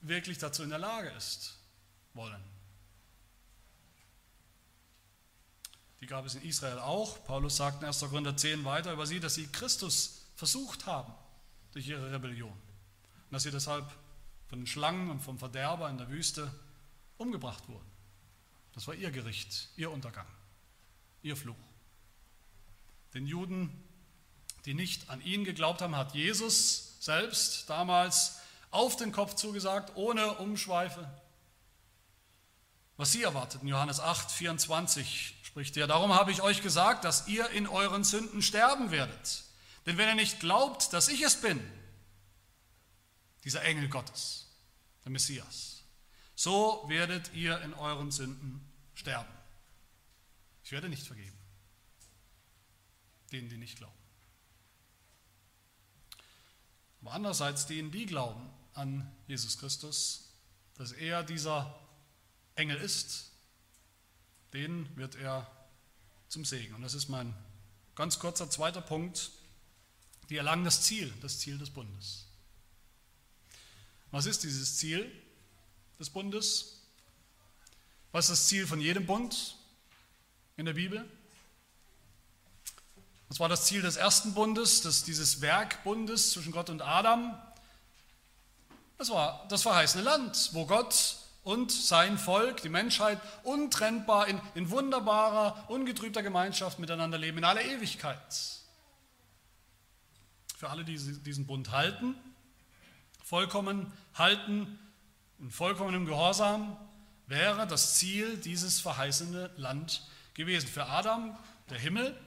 wirklich 0.00 0.38
dazu 0.38 0.62
in 0.62 0.70
der 0.70 0.78
Lage 0.78 1.10
ist, 1.10 1.58
wollen. 2.14 2.42
Die 6.00 6.06
gab 6.06 6.24
es 6.24 6.36
in 6.36 6.42
Israel 6.42 6.78
auch. 6.78 7.22
Paulus 7.26 7.56
sagt 7.58 7.82
in 7.82 7.88
1. 7.88 8.00
Korinther 8.00 8.34
10 8.34 8.64
weiter 8.64 8.94
über 8.94 9.06
sie, 9.06 9.20
dass 9.20 9.34
sie 9.34 9.46
Christus 9.48 10.22
versucht 10.36 10.86
haben 10.86 11.12
durch 11.72 11.86
ihre 11.86 12.10
Rebellion 12.10 12.67
und 13.28 13.34
dass 13.34 13.42
sie 13.42 13.50
deshalb 13.50 13.84
von 14.46 14.60
den 14.60 14.66
Schlangen 14.66 15.10
und 15.10 15.20
vom 15.20 15.38
Verderber 15.38 15.90
in 15.90 15.98
der 15.98 16.08
Wüste 16.08 16.50
umgebracht 17.18 17.68
wurden. 17.68 17.84
Das 18.72 18.86
war 18.86 18.94
ihr 18.94 19.10
Gericht, 19.10 19.68
ihr 19.76 19.90
Untergang, 19.90 20.26
ihr 21.22 21.36
Fluch. 21.36 21.56
Den 23.12 23.26
Juden, 23.26 23.70
die 24.64 24.74
nicht 24.74 25.10
an 25.10 25.20
ihn 25.20 25.44
geglaubt 25.44 25.82
haben, 25.82 25.96
hat 25.96 26.14
Jesus 26.14 26.96
selbst 27.00 27.68
damals 27.68 28.40
auf 28.70 28.96
den 28.96 29.12
Kopf 29.12 29.34
zugesagt, 29.34 29.96
ohne 29.96 30.34
Umschweife. 30.34 31.08
Was 32.96 33.12
sie 33.12 33.22
erwarteten, 33.22 33.68
Johannes 33.68 34.00
8, 34.00 34.30
24 34.30 35.36
spricht 35.42 35.76
er, 35.76 35.86
darum 35.86 36.14
habe 36.14 36.32
ich 36.32 36.42
euch 36.42 36.62
gesagt, 36.62 37.04
dass 37.04 37.28
ihr 37.28 37.48
in 37.50 37.66
euren 37.66 38.04
Sünden 38.04 38.42
sterben 38.42 38.90
werdet. 38.90 39.44
Denn 39.86 39.98
wenn 39.98 40.08
ihr 40.08 40.14
nicht 40.14 40.40
glaubt, 40.40 40.92
dass 40.92 41.08
ich 41.08 41.22
es 41.22 41.40
bin, 41.40 41.60
dieser 43.48 43.64
Engel 43.64 43.88
Gottes, 43.88 44.44
der 45.04 45.10
Messias, 45.10 45.82
so 46.34 46.84
werdet 46.86 47.32
ihr 47.32 47.58
in 47.62 47.72
euren 47.72 48.10
Sünden 48.10 48.60
sterben. 48.92 49.32
Ich 50.62 50.70
werde 50.70 50.90
nicht 50.90 51.06
vergeben, 51.06 51.38
denen, 53.32 53.48
die 53.48 53.56
nicht 53.56 53.78
glauben. 53.78 53.96
Aber 57.00 57.12
andererseits 57.12 57.64
denen, 57.64 57.90
die 57.90 58.04
glauben 58.04 58.50
an 58.74 59.10
Jesus 59.26 59.56
Christus, 59.56 60.28
dass 60.74 60.92
er 60.92 61.22
dieser 61.22 61.74
Engel 62.54 62.76
ist, 62.76 63.30
denen 64.52 64.94
wird 64.94 65.14
er 65.14 65.50
zum 66.28 66.44
Segen. 66.44 66.74
Und 66.74 66.82
das 66.82 66.92
ist 66.92 67.08
mein 67.08 67.34
ganz 67.94 68.18
kurzer 68.18 68.50
zweiter 68.50 68.82
Punkt. 68.82 69.30
Die 70.28 70.36
erlangen 70.36 70.64
das 70.64 70.82
Ziel, 70.82 71.10
das 71.22 71.38
Ziel 71.38 71.56
des 71.56 71.70
Bundes. 71.70 72.27
Was 74.10 74.26
ist 74.26 74.42
dieses 74.42 74.76
Ziel 74.78 75.10
des 75.98 76.10
Bundes? 76.10 76.82
Was 78.12 78.26
ist 78.26 78.30
das 78.30 78.46
Ziel 78.48 78.66
von 78.66 78.80
jedem 78.80 79.06
Bund 79.06 79.56
in 80.56 80.64
der 80.64 80.72
Bibel? 80.74 81.08
Das 83.28 83.38
war 83.38 83.48
das 83.48 83.66
Ziel 83.66 83.82
des 83.82 83.96
ersten 83.96 84.32
Bundes, 84.32 84.80
des, 84.80 85.04
dieses 85.04 85.42
Werkbundes 85.42 86.32
zwischen 86.32 86.52
Gott 86.52 86.70
und 86.70 86.80
Adam. 86.80 87.38
Das 88.96 89.10
war 89.10 89.46
das 89.48 89.62
verheißene 89.62 90.02
Land, 90.02 90.50
wo 90.54 90.64
Gott 90.64 91.18
und 91.44 91.70
sein 91.70 92.18
Volk, 92.18 92.62
die 92.62 92.68
Menschheit, 92.68 93.20
untrennbar 93.42 94.28
in, 94.28 94.40
in 94.54 94.70
wunderbarer, 94.70 95.68
ungetrübter 95.68 96.22
Gemeinschaft 96.22 96.78
miteinander 96.78 97.18
leben, 97.18 97.38
in 97.38 97.44
aller 97.44 97.62
Ewigkeit. 97.62 98.18
Für 100.56 100.70
alle, 100.70 100.84
die 100.84 100.96
diesen 100.96 101.46
Bund 101.46 101.70
halten, 101.70 102.16
vollkommen 103.28 103.92
halten, 104.14 104.78
in 105.38 105.50
vollkommenem 105.50 106.06
Gehorsam, 106.06 106.78
wäre 107.26 107.66
das 107.66 107.96
Ziel 107.96 108.38
dieses 108.38 108.80
verheißene 108.80 109.50
Land 109.56 110.02
gewesen. 110.32 110.66
Für 110.66 110.86
Adam 110.86 111.38
der 111.68 111.78
Himmel, 111.78 112.18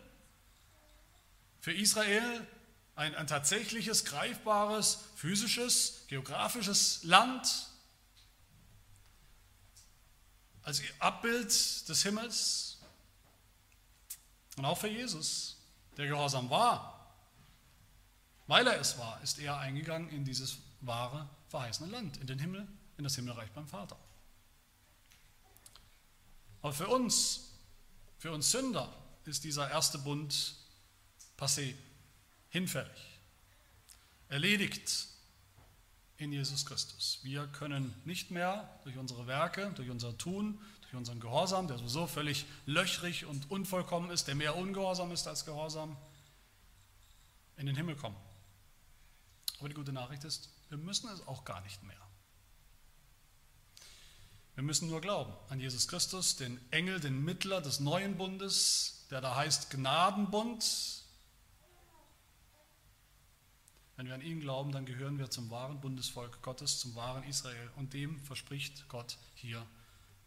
für 1.60 1.74
Israel 1.74 2.48
ein, 2.96 3.16
ein 3.16 3.26
tatsächliches, 3.26 4.06
greifbares, 4.06 5.00
physisches, 5.16 6.06
geografisches 6.08 7.04
Land, 7.04 7.68
als 10.62 10.84
Abbild 11.00 11.50
des 11.90 12.04
Himmels 12.04 12.78
und 14.56 14.66
auch 14.66 14.78
für 14.78 14.88
Jesus, 14.88 15.58
der 15.98 16.06
gehorsam 16.06 16.52
war. 16.52 17.12
Weil 18.46 18.68
er 18.68 18.80
es 18.80 19.00
war, 19.00 19.20
ist 19.24 19.40
er 19.40 19.58
eingegangen 19.58 20.08
in 20.10 20.24
dieses 20.24 20.60
wahre, 20.82 21.30
verheißene 21.50 21.90
Land, 21.90 22.18
in 22.18 22.28
den 22.28 22.40
Himmel, 22.40 22.68
in 22.98 23.04
das 23.04 23.16
Himmelreich 23.16 23.52
beim 23.52 23.68
Vater. 23.68 23.98
Aber 26.62 26.74
für 26.74 26.88
uns, 26.88 27.52
für 28.18 28.32
uns 28.32 28.52
Sünder, 28.52 28.92
ist 29.26 29.44
dieser 29.44 29.70
erste 29.70 29.98
Bund 29.98 30.56
passé, 31.38 31.74
hinfällig, 32.50 33.20
erledigt 34.30 35.08
in 36.18 36.32
Jesus 36.32 36.66
Christus. 36.66 37.20
Wir 37.24 37.48
können 37.48 37.94
nicht 38.06 38.30
mehr 38.30 38.70
durch 38.84 38.98
unsere 38.98 39.26
Werke, 39.26 39.72
durch 39.76 39.90
unser 39.90 40.18
Tun, 40.18 40.62
durch 40.82 40.94
unseren 40.94 41.20
Gehorsam, 41.20 41.68
der 41.68 41.78
sowieso 41.78 42.06
völlig 42.06 42.46
löchrig 42.66 43.26
und 43.26 43.50
unvollkommen 43.50 44.12
ist, 44.12 44.28
der 44.28 44.36
mehr 44.36 44.56
ungehorsam 44.56 45.12
ist 45.12 45.28
als 45.28 45.46
Gehorsam, 45.46 45.98
in 47.58 47.66
den 47.66 47.76
Himmel 47.76 47.96
kommen. 47.96 48.18
Aber 49.60 49.70
die 49.70 49.76
gute 49.76 49.94
Nachricht 49.94 50.24
ist, 50.24 50.50
wir 50.72 50.78
müssen 50.78 51.10
es 51.10 51.28
auch 51.28 51.46
gar 51.46 51.62
nicht 51.62 51.84
mehr. 51.84 51.96
Wir 54.56 54.64
müssen 54.64 54.90
nur 54.90 55.02
glauben 55.02 55.34
an 55.50 55.60
Jesus 55.60 55.88
Christus, 55.88 56.38
den 56.38 56.60
Engel, 56.72 57.00
den 57.00 57.24
Mittler 57.24 57.62
des 57.62 57.80
neuen 57.80 58.18
Bundes, 58.18 59.06
der 59.12 59.22
da 59.22 59.36
heißt 59.36 59.70
Gnadenbund, 59.70 60.64
wenn 64.02 64.08
wir 64.08 64.16
an 64.16 64.22
ihn 64.22 64.40
glauben, 64.40 64.72
dann 64.72 64.88
gehören 64.88 65.20
wir 65.20 65.30
zum 65.30 65.52
wahren 65.52 65.80
Bundesvolk 65.80 66.42
Gottes, 66.42 66.80
zum 66.80 66.96
wahren 66.96 67.22
Israel. 67.24 67.70
Und 67.76 67.94
dem 67.94 68.20
verspricht 68.22 68.90
Gott 68.90 69.18
hier 69.36 69.64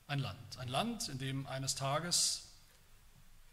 ein 0.06 0.20
Land. 0.20 0.58
Ein 0.58 0.68
Land, 0.68 1.08
in 1.08 1.18
dem 1.18 1.48
eines 1.48 1.74
Tages 1.74 2.52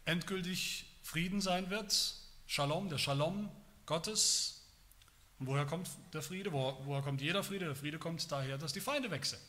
endgültig 0.04 0.84
Frieden 1.02 1.40
sein 1.40 1.70
wird. 1.70 2.14
Shalom, 2.46 2.88
der 2.88 2.98
Shalom 2.98 3.50
Gottes. 3.84 4.61
Und 5.42 5.48
woher 5.48 5.66
kommt 5.66 5.90
der 6.12 6.22
Friede? 6.22 6.52
woher 6.52 7.02
kommt 7.02 7.20
jeder 7.20 7.42
Friede? 7.42 7.64
Der 7.64 7.74
Friede 7.74 7.98
kommt 7.98 8.30
daher, 8.30 8.58
dass 8.58 8.72
die 8.72 8.80
Feinde 8.80 9.10
weg 9.10 9.26
sind. 9.26 9.40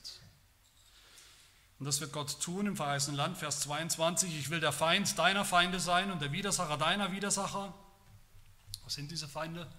Und 1.77 1.85
das 1.85 2.01
wird 2.01 2.11
Gott 2.11 2.41
tun 2.41 2.65
im 2.65 2.75
verheißenen 2.75 3.15
Land, 3.15 3.37
Vers 3.37 3.59
22. 3.59 4.39
Ich 4.39 4.49
will 4.49 4.59
der 4.59 4.71
Feind 4.71 5.19
deiner 5.19 5.45
Feinde 5.45 5.79
sein 5.79 6.09
und 6.09 6.19
der 6.19 6.31
Widersacher 6.31 6.77
deiner 6.77 7.11
Widersacher. 7.11 7.75
Was 8.83 8.95
sind 8.95 9.11
diese 9.11 9.27
Feinde? 9.27 9.71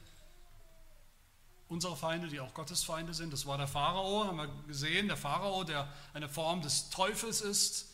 unsere 1.66 1.96
Feinde, 1.96 2.28
die 2.28 2.38
auch 2.38 2.54
Gottes 2.54 2.84
Feinde 2.84 3.12
sind. 3.12 3.32
Das 3.32 3.46
war 3.46 3.58
der 3.58 3.66
Pharao, 3.66 4.26
haben 4.26 4.36
wir 4.36 4.46
gesehen, 4.68 5.08
der 5.08 5.16
Pharao, 5.16 5.64
der 5.64 5.92
eine 6.12 6.28
Form 6.28 6.62
des 6.62 6.90
Teufels 6.90 7.40
ist. 7.40 7.86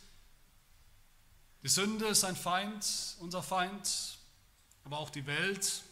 Die 1.62 1.68
Sünde 1.68 2.08
ist 2.08 2.24
ein 2.24 2.36
Feind, 2.36 3.16
unser 3.20 3.42
Feind, 3.42 4.18
aber 4.84 4.98
auch 4.98 5.08
die 5.08 5.24
Welt. 5.24 5.82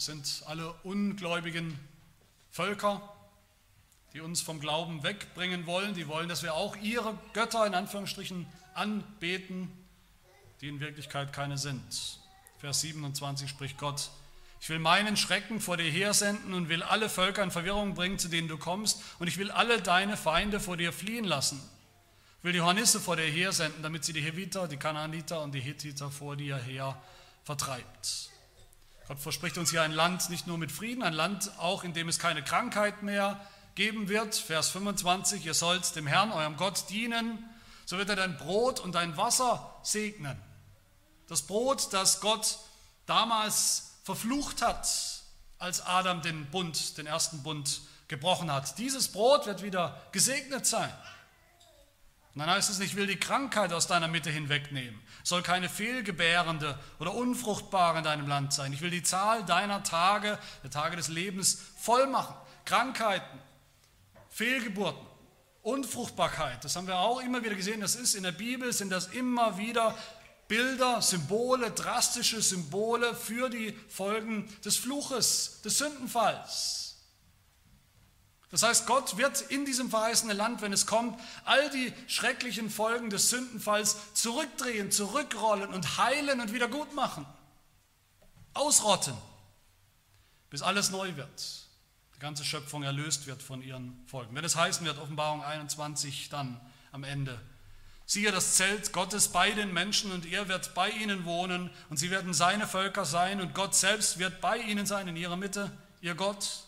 Das 0.00 0.06
sind 0.06 0.44
alle 0.46 0.72
ungläubigen 0.82 1.78
Völker, 2.50 3.02
die 4.14 4.22
uns 4.22 4.40
vom 4.40 4.58
Glauben 4.58 5.02
wegbringen 5.02 5.66
wollen. 5.66 5.92
Die 5.92 6.08
wollen, 6.08 6.26
dass 6.26 6.42
wir 6.42 6.54
auch 6.54 6.74
ihre 6.76 7.18
Götter 7.34 7.66
in 7.66 7.74
Anführungsstrichen 7.74 8.46
anbeten, 8.72 9.70
die 10.62 10.68
in 10.68 10.80
Wirklichkeit 10.80 11.34
keine 11.34 11.58
sind. 11.58 12.18
Vers 12.56 12.80
27 12.80 13.50
spricht 13.50 13.76
Gott, 13.76 14.08
ich 14.62 14.70
will 14.70 14.78
meinen 14.78 15.18
Schrecken 15.18 15.60
vor 15.60 15.76
dir 15.76 15.90
hersenden 15.90 16.54
und 16.54 16.70
will 16.70 16.82
alle 16.82 17.10
Völker 17.10 17.42
in 17.42 17.50
Verwirrung 17.50 17.92
bringen, 17.92 18.18
zu 18.18 18.28
denen 18.28 18.48
du 18.48 18.56
kommst. 18.56 19.02
Und 19.18 19.26
ich 19.26 19.36
will 19.36 19.50
alle 19.50 19.82
deine 19.82 20.16
Feinde 20.16 20.60
vor 20.60 20.78
dir 20.78 20.94
fliehen 20.94 21.26
lassen. 21.26 21.60
Ich 22.38 22.44
will 22.44 22.54
die 22.54 22.62
Hornisse 22.62 23.00
vor 23.00 23.16
dir 23.16 23.30
hersenden, 23.30 23.82
damit 23.82 24.06
sie 24.06 24.14
die 24.14 24.22
Heviter, 24.22 24.66
die 24.66 24.78
Kanaaniter 24.78 25.42
und 25.42 25.54
die 25.54 25.60
Hittiter 25.60 26.10
vor 26.10 26.36
dir 26.36 26.56
her 26.56 26.96
vertreibt. 27.44 28.29
Gott 29.10 29.18
verspricht 29.18 29.58
uns 29.58 29.70
hier 29.72 29.82
ein 29.82 29.90
Land 29.90 30.30
nicht 30.30 30.46
nur 30.46 30.56
mit 30.56 30.70
Frieden, 30.70 31.02
ein 31.02 31.14
Land 31.14 31.50
auch, 31.58 31.82
in 31.82 31.92
dem 31.92 32.08
es 32.08 32.20
keine 32.20 32.44
Krankheit 32.44 33.02
mehr 33.02 33.44
geben 33.74 34.08
wird. 34.08 34.36
Vers 34.36 34.68
25, 34.68 35.44
ihr 35.44 35.54
sollt 35.54 35.96
dem 35.96 36.06
Herrn, 36.06 36.30
eurem 36.30 36.56
Gott, 36.56 36.84
dienen, 36.90 37.44
so 37.86 37.98
wird 37.98 38.08
er 38.08 38.14
dein 38.14 38.36
Brot 38.36 38.78
und 38.78 38.94
dein 38.94 39.16
Wasser 39.16 39.74
segnen. 39.82 40.40
Das 41.26 41.42
Brot, 41.42 41.92
das 41.92 42.20
Gott 42.20 42.60
damals 43.06 43.96
verflucht 44.04 44.62
hat, 44.62 44.86
als 45.58 45.84
Adam 45.84 46.22
den 46.22 46.48
Bund, 46.48 46.96
den 46.96 47.08
ersten 47.08 47.42
Bund 47.42 47.80
gebrochen 48.06 48.52
hat. 48.52 48.78
Dieses 48.78 49.08
Brot 49.08 49.44
wird 49.44 49.64
wieder 49.64 50.00
gesegnet 50.12 50.66
sein. 50.66 50.92
Und 52.34 52.40
dann 52.40 52.50
heißt 52.50 52.70
es, 52.70 52.78
ich 52.78 52.94
will 52.94 53.06
die 53.06 53.16
Krankheit 53.16 53.72
aus 53.72 53.88
deiner 53.88 54.06
Mitte 54.06 54.30
hinwegnehmen, 54.30 55.00
soll 55.24 55.42
keine 55.42 55.68
fehlgebärende 55.68 56.78
oder 57.00 57.14
unfruchtbare 57.14 57.98
in 57.98 58.04
deinem 58.04 58.28
Land 58.28 58.52
sein. 58.52 58.72
Ich 58.72 58.80
will 58.80 58.90
die 58.90 59.02
Zahl 59.02 59.44
deiner 59.44 59.82
Tage, 59.82 60.38
der 60.62 60.70
Tage 60.70 60.96
des 60.96 61.08
Lebens, 61.08 61.60
voll 61.76 62.06
machen. 62.06 62.36
Krankheiten, 62.64 63.38
Fehlgeburten, 64.28 65.04
Unfruchtbarkeit, 65.62 66.64
das 66.64 66.76
haben 66.76 66.86
wir 66.86 66.98
auch 66.98 67.20
immer 67.20 67.42
wieder 67.42 67.56
gesehen, 67.56 67.80
das 67.80 67.96
ist 67.96 68.14
in 68.14 68.22
der 68.22 68.32
Bibel, 68.32 68.72
sind 68.72 68.90
das 68.90 69.08
immer 69.08 69.58
wieder 69.58 69.96
Bilder, 70.46 71.00
Symbole, 71.02 71.70
drastische 71.70 72.42
Symbole 72.42 73.14
für 73.14 73.48
die 73.50 73.72
Folgen 73.88 74.48
des 74.64 74.76
Fluches, 74.76 75.60
des 75.64 75.78
Sündenfalls. 75.78 76.89
Das 78.50 78.62
heißt, 78.64 78.86
Gott 78.86 79.16
wird 79.16 79.40
in 79.42 79.64
diesem 79.64 79.90
verheißenen 79.90 80.36
Land, 80.36 80.60
wenn 80.60 80.72
es 80.72 80.86
kommt, 80.86 81.18
all 81.44 81.70
die 81.70 81.92
schrecklichen 82.08 82.68
Folgen 82.68 83.10
des 83.10 83.30
Sündenfalls 83.30 83.96
zurückdrehen, 84.14 84.90
zurückrollen 84.90 85.72
und 85.72 85.98
heilen 85.98 86.40
und 86.40 86.52
wieder 86.52 86.66
gut 86.66 86.94
machen. 86.94 87.26
Ausrotten, 88.54 89.14
bis 90.50 90.62
alles 90.62 90.90
neu 90.90 91.14
wird. 91.16 91.66
Die 92.16 92.20
ganze 92.20 92.44
Schöpfung 92.44 92.82
erlöst 92.82 93.26
wird 93.26 93.42
von 93.42 93.62
ihren 93.62 94.02
Folgen. 94.06 94.34
Wenn 94.34 94.44
es 94.44 94.56
heißen 94.56 94.84
wird, 94.84 94.98
Offenbarung 94.98 95.44
21 95.44 96.28
dann 96.28 96.60
am 96.90 97.04
Ende, 97.04 97.40
Siehe 98.10 98.32
das 98.32 98.56
Zelt 98.56 98.92
Gottes 98.92 99.28
bei 99.28 99.52
den 99.52 99.72
Menschen 99.72 100.10
und 100.10 100.26
er 100.26 100.48
wird 100.48 100.74
bei 100.74 100.90
ihnen 100.90 101.24
wohnen 101.24 101.70
und 101.90 101.96
sie 101.96 102.10
werden 102.10 102.34
seine 102.34 102.66
Völker 102.66 103.04
sein 103.04 103.40
und 103.40 103.54
Gott 103.54 103.76
selbst 103.76 104.18
wird 104.18 104.40
bei 104.40 104.58
ihnen 104.58 104.84
sein 104.84 105.06
in 105.06 105.14
ihrer 105.14 105.36
Mitte, 105.36 105.70
ihr 106.00 106.16
Gott. 106.16 106.64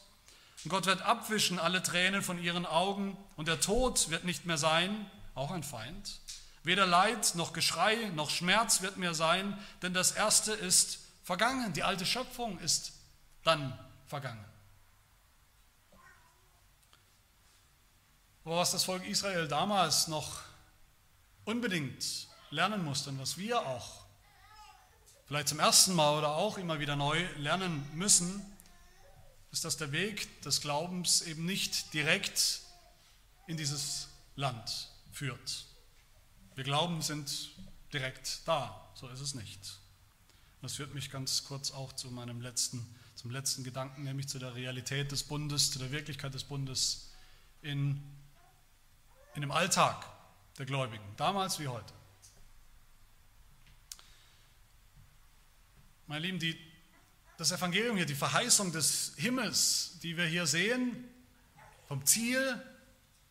Und 0.64 0.70
Gott 0.70 0.86
wird 0.86 1.02
abwischen 1.02 1.58
alle 1.58 1.82
Tränen 1.82 2.22
von 2.22 2.38
ihren 2.42 2.66
Augen 2.66 3.16
und 3.36 3.48
der 3.48 3.60
Tod 3.60 4.10
wird 4.10 4.24
nicht 4.24 4.46
mehr 4.46 4.58
sein, 4.58 5.10
auch 5.34 5.50
ein 5.50 5.62
Feind. 5.62 6.20
Weder 6.62 6.86
Leid 6.86 7.34
noch 7.34 7.52
Geschrei 7.52 8.10
noch 8.14 8.30
Schmerz 8.30 8.82
wird 8.82 8.96
mehr 8.96 9.14
sein, 9.14 9.58
denn 9.82 9.92
das 9.92 10.12
Erste 10.12 10.52
ist 10.52 11.00
vergangen. 11.24 11.72
Die 11.72 11.82
alte 11.82 12.06
Schöpfung 12.06 12.58
ist 12.60 12.92
dann 13.42 13.76
vergangen. 14.06 14.44
Aber 18.44 18.56
was 18.56 18.70
das 18.70 18.84
Volk 18.84 19.04
Israel 19.06 19.48
damals 19.48 20.08
noch 20.08 20.40
unbedingt 21.44 22.28
lernen 22.50 22.84
musste 22.84 23.10
und 23.10 23.20
was 23.20 23.36
wir 23.38 23.60
auch 23.60 24.04
vielleicht 25.26 25.48
zum 25.48 25.60
ersten 25.60 25.94
Mal 25.94 26.18
oder 26.18 26.34
auch 26.34 26.58
immer 26.58 26.78
wieder 26.78 26.96
neu 26.96 27.24
lernen 27.38 27.88
müssen, 27.94 28.44
ist, 29.52 29.64
dass 29.64 29.76
der 29.76 29.92
Weg 29.92 30.42
des 30.42 30.60
Glaubens 30.62 31.22
eben 31.22 31.44
nicht 31.44 31.92
direkt 31.94 32.62
in 33.46 33.56
dieses 33.56 34.08
Land 34.34 34.88
führt. 35.12 35.66
Wir 36.54 36.64
glauben, 36.64 37.02
sind 37.02 37.50
direkt 37.92 38.40
da, 38.46 38.90
so 38.94 39.08
ist 39.08 39.20
es 39.20 39.34
nicht. 39.34 39.78
Das 40.62 40.74
führt 40.74 40.94
mich 40.94 41.10
ganz 41.10 41.44
kurz 41.44 41.70
auch 41.70 41.92
zu 41.92 42.10
meinem 42.10 42.40
letzten, 42.40 42.86
zum 43.14 43.30
letzten 43.30 43.62
Gedanken, 43.62 44.04
nämlich 44.04 44.28
zu 44.28 44.38
der 44.38 44.54
Realität 44.54 45.12
des 45.12 45.22
Bundes, 45.22 45.70
zu 45.70 45.78
der 45.78 45.90
Wirklichkeit 45.90 46.32
des 46.32 46.44
Bundes 46.44 47.10
in, 47.60 48.02
in 49.34 49.42
dem 49.42 49.50
Alltag 49.50 50.06
der 50.58 50.66
Gläubigen, 50.66 51.04
damals 51.16 51.58
wie 51.58 51.68
heute. 51.68 51.92
Meine 56.06 56.26
Lieben, 56.26 56.38
die, 56.38 56.58
das 57.42 57.50
Evangelium 57.50 57.96
hier, 57.96 58.06
die 58.06 58.14
Verheißung 58.14 58.70
des 58.70 59.14
Himmels, 59.16 59.98
die 60.04 60.16
wir 60.16 60.26
hier 60.26 60.46
sehen, 60.46 61.08
vom 61.88 62.06
Ziel, 62.06 62.38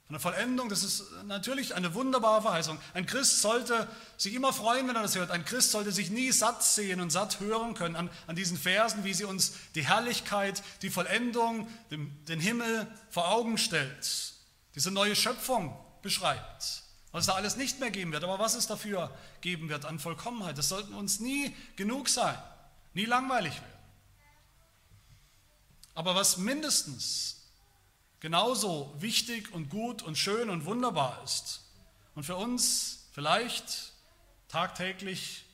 von 0.05 0.13
der 0.15 0.19
Vollendung, 0.19 0.67
das 0.67 0.83
ist 0.83 1.05
natürlich 1.27 1.75
eine 1.75 1.93
wunderbare 1.93 2.41
Verheißung. 2.41 2.77
Ein 2.93 3.05
Christ 3.05 3.39
sollte 3.39 3.87
sich 4.17 4.33
immer 4.33 4.51
freuen, 4.51 4.85
wenn 4.89 4.97
er 4.97 5.03
das 5.03 5.15
hört. 5.15 5.31
Ein 5.31 5.45
Christ 5.45 5.71
sollte 5.71 5.93
sich 5.93 6.09
nie 6.09 6.33
satt 6.33 6.61
sehen 6.61 6.99
und 6.99 7.09
satt 7.09 7.39
hören 7.39 7.73
können 7.73 7.95
an, 7.95 8.09
an 8.27 8.35
diesen 8.35 8.57
Versen, 8.57 9.05
wie 9.05 9.13
sie 9.13 9.23
uns 9.23 9.53
die 9.75 9.85
Herrlichkeit, 9.87 10.61
die 10.81 10.89
Vollendung, 10.89 11.69
den, 11.89 12.13
den 12.25 12.41
Himmel 12.41 12.87
vor 13.09 13.29
Augen 13.29 13.57
stellt. 13.57 14.33
Diese 14.75 14.91
neue 14.91 15.15
Schöpfung 15.15 15.73
beschreibt. 16.01 16.83
Was 17.13 17.21
es 17.21 17.27
da 17.27 17.35
alles 17.35 17.55
nicht 17.55 17.79
mehr 17.79 17.91
geben 17.91 18.11
wird, 18.11 18.25
aber 18.25 18.39
was 18.39 18.55
es 18.55 18.67
dafür 18.67 19.15
geben 19.39 19.69
wird 19.69 19.85
an 19.85 19.99
Vollkommenheit, 19.99 20.57
das 20.57 20.67
sollten 20.67 20.93
uns 20.93 21.21
nie 21.21 21.55
genug 21.77 22.09
sein, 22.09 22.37
nie 22.93 23.05
langweilig 23.05 23.53
werden. 23.53 23.80
Aber 25.93 26.15
was 26.15 26.37
mindestens 26.37 27.41
genauso 28.19 28.93
wichtig 28.99 29.53
und 29.53 29.69
gut 29.69 30.01
und 30.01 30.17
schön 30.17 30.49
und 30.49 30.65
wunderbar 30.65 31.21
ist 31.23 31.61
und 32.15 32.23
für 32.23 32.35
uns 32.35 33.07
vielleicht 33.13 33.93
tagtäglich 34.47 35.45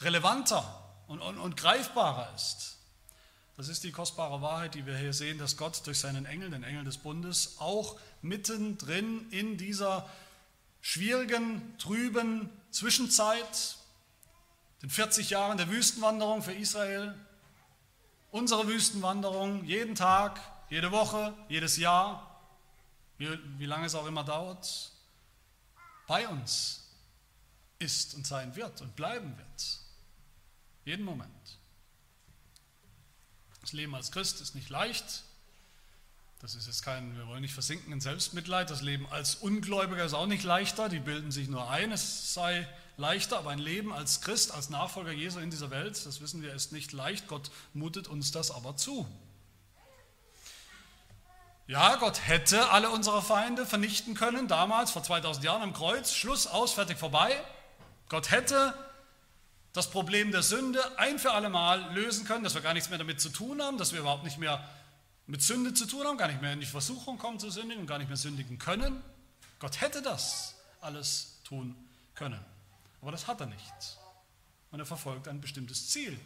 relevanter 0.00 0.64
und, 1.08 1.20
und, 1.20 1.38
und 1.38 1.56
greifbarer 1.56 2.32
ist, 2.34 2.78
das 3.56 3.68
ist 3.68 3.84
die 3.84 3.92
kostbare 3.92 4.40
Wahrheit, 4.40 4.74
die 4.74 4.86
wir 4.86 4.96
hier 4.96 5.12
sehen, 5.12 5.36
dass 5.36 5.58
Gott 5.58 5.86
durch 5.86 5.98
seinen 5.98 6.24
Engel, 6.24 6.50
den 6.50 6.62
Engel 6.62 6.82
des 6.82 6.96
Bundes, 6.96 7.56
auch 7.58 8.00
mittendrin 8.22 9.28
in 9.30 9.58
dieser 9.58 10.08
schwierigen, 10.80 11.76
trüben 11.76 12.48
Zwischenzeit, 12.70 13.76
den 14.80 14.88
40 14.88 15.28
Jahren 15.28 15.58
der 15.58 15.68
Wüstenwanderung 15.68 16.42
für 16.42 16.54
Israel, 16.54 17.14
unsere 18.30 18.66
Wüstenwanderung, 18.66 19.64
jeden 19.64 19.94
Tag, 19.94 20.40
jede 20.68 20.92
Woche, 20.92 21.34
jedes 21.48 21.76
Jahr, 21.76 22.40
wie, 23.18 23.28
wie 23.58 23.66
lange 23.66 23.86
es 23.86 23.94
auch 23.94 24.06
immer 24.06 24.24
dauert, 24.24 24.92
bei 26.06 26.26
uns 26.28 26.88
ist 27.78 28.14
und 28.14 28.26
sein 28.26 28.56
wird 28.56 28.80
und 28.80 28.96
bleiben 28.96 29.36
wird. 29.36 29.78
Jeden 30.84 31.04
Moment. 31.04 31.58
Das 33.60 33.72
Leben 33.72 33.94
als 33.94 34.10
Christ 34.10 34.40
ist 34.40 34.54
nicht 34.54 34.70
leicht. 34.70 35.22
Das 36.40 36.54
ist 36.54 36.66
jetzt 36.66 36.82
kein, 36.82 37.16
wir 37.16 37.26
wollen 37.26 37.42
nicht 37.42 37.52
versinken 37.52 37.92
in 37.92 38.00
Selbstmitleid. 38.00 38.70
Das 38.70 38.80
Leben 38.80 39.06
als 39.08 39.36
Ungläubiger 39.36 40.04
ist 40.04 40.14
auch 40.14 40.26
nicht 40.26 40.42
leichter. 40.42 40.88
Die 40.88 40.98
bilden 40.98 41.30
sich 41.30 41.48
nur 41.48 41.68
ein, 41.68 41.92
es 41.92 42.32
sei 42.32 42.66
leichter. 42.96 43.38
Aber 43.38 43.50
ein 43.50 43.58
Leben 43.58 43.92
als 43.92 44.20
Christ, 44.20 44.52
als 44.52 44.70
Nachfolger 44.70 45.12
Jesu 45.12 45.38
in 45.40 45.50
dieser 45.50 45.70
Welt, 45.70 46.04
das 46.04 46.20
wissen 46.20 46.42
wir, 46.42 46.54
ist 46.54 46.72
nicht 46.72 46.92
leicht. 46.92 47.28
Gott 47.28 47.50
mutet 47.74 48.08
uns 48.08 48.32
das 48.32 48.50
aber 48.50 48.76
zu. 48.76 49.06
Ja, 51.66 51.94
Gott 51.96 52.26
hätte 52.26 52.70
alle 52.70 52.90
unsere 52.90 53.22
Feinde 53.22 53.64
vernichten 53.64 54.14
können, 54.14 54.48
damals, 54.48 54.90
vor 54.90 55.04
2000 55.04 55.44
Jahren 55.44 55.62
am 55.62 55.72
Kreuz. 55.72 56.12
Schluss, 56.12 56.48
aus, 56.48 56.72
fertig, 56.72 56.98
vorbei. 56.98 57.40
Gott 58.08 58.32
hätte 58.32 58.74
das 59.72 59.88
Problem 59.88 60.32
der 60.32 60.42
Sünde 60.42 60.80
ein 60.98 61.20
für 61.20 61.30
alle 61.30 61.48
Mal 61.48 61.94
lösen 61.94 62.24
können, 62.24 62.42
dass 62.42 62.54
wir 62.54 62.60
gar 62.60 62.74
nichts 62.74 62.88
mehr 62.88 62.98
damit 62.98 63.20
zu 63.20 63.28
tun 63.28 63.62
haben, 63.62 63.78
dass 63.78 63.92
wir 63.92 64.00
überhaupt 64.00 64.24
nicht 64.24 64.38
mehr 64.38 64.68
mit 65.28 65.42
Sünde 65.42 65.72
zu 65.72 65.86
tun 65.86 66.04
haben, 66.06 66.18
gar 66.18 66.26
nicht 66.26 66.42
mehr 66.42 66.52
in 66.52 66.58
die 66.58 66.66
Versuchung 66.66 67.18
kommen 67.18 67.38
zu 67.38 67.50
sündigen 67.50 67.82
und 67.82 67.86
gar 67.86 67.98
nicht 67.98 68.08
mehr 68.08 68.16
sündigen 68.16 68.58
können. 68.58 69.00
Gott 69.60 69.80
hätte 69.80 70.02
das 70.02 70.56
alles 70.80 71.38
tun 71.44 71.76
können. 72.16 72.44
Aber 73.00 73.12
das 73.12 73.26
hat 73.26 73.40
er 73.40 73.46
nicht. 73.46 73.98
Und 74.70 74.78
er 74.78 74.86
verfolgt 74.86 75.28
ein 75.28 75.40
bestimmtes 75.40 75.90
Ziel. 75.90 76.18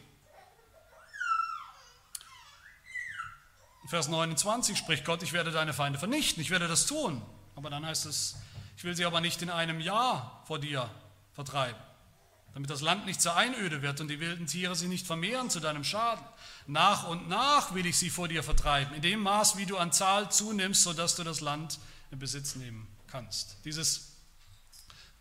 In 3.82 3.88
Vers 3.88 4.08
29 4.08 4.78
spricht 4.78 5.04
Gott, 5.04 5.22
ich 5.22 5.32
werde 5.34 5.50
deine 5.50 5.74
Feinde 5.74 5.98
vernichten, 5.98 6.40
ich 6.42 6.50
werde 6.50 6.68
das 6.68 6.86
tun. 6.86 7.20
Aber 7.54 7.70
dann 7.70 7.84
heißt 7.84 8.06
es, 8.06 8.36
ich 8.76 8.84
will 8.84 8.96
sie 8.96 9.04
aber 9.04 9.20
nicht 9.20 9.42
in 9.42 9.50
einem 9.50 9.78
Jahr 9.80 10.42
vor 10.46 10.58
dir 10.58 10.90
vertreiben, 11.32 11.80
damit 12.54 12.70
das 12.70 12.80
Land 12.80 13.04
nicht 13.06 13.20
zur 13.20 13.36
Einöde 13.36 13.82
wird 13.82 14.00
und 14.00 14.08
die 14.08 14.20
wilden 14.20 14.46
Tiere 14.46 14.74
sie 14.74 14.88
nicht 14.88 15.06
vermehren 15.06 15.50
zu 15.50 15.60
deinem 15.60 15.84
Schaden. 15.84 16.24
Nach 16.66 17.06
und 17.08 17.28
nach 17.28 17.74
will 17.74 17.84
ich 17.86 17.98
sie 17.98 18.10
vor 18.10 18.26
dir 18.26 18.42
vertreiben, 18.42 18.94
in 18.94 19.02
dem 19.02 19.20
Maß, 19.20 19.56
wie 19.58 19.66
du 19.66 19.76
an 19.76 19.92
Zahl 19.92 20.30
zunimmst, 20.32 20.82
sodass 20.82 21.14
du 21.16 21.22
das 21.22 21.40
Land 21.40 21.78
in 22.10 22.18
Besitz 22.18 22.54
nehmen 22.56 22.88
kannst. 23.06 23.58
Dieses 23.64 24.12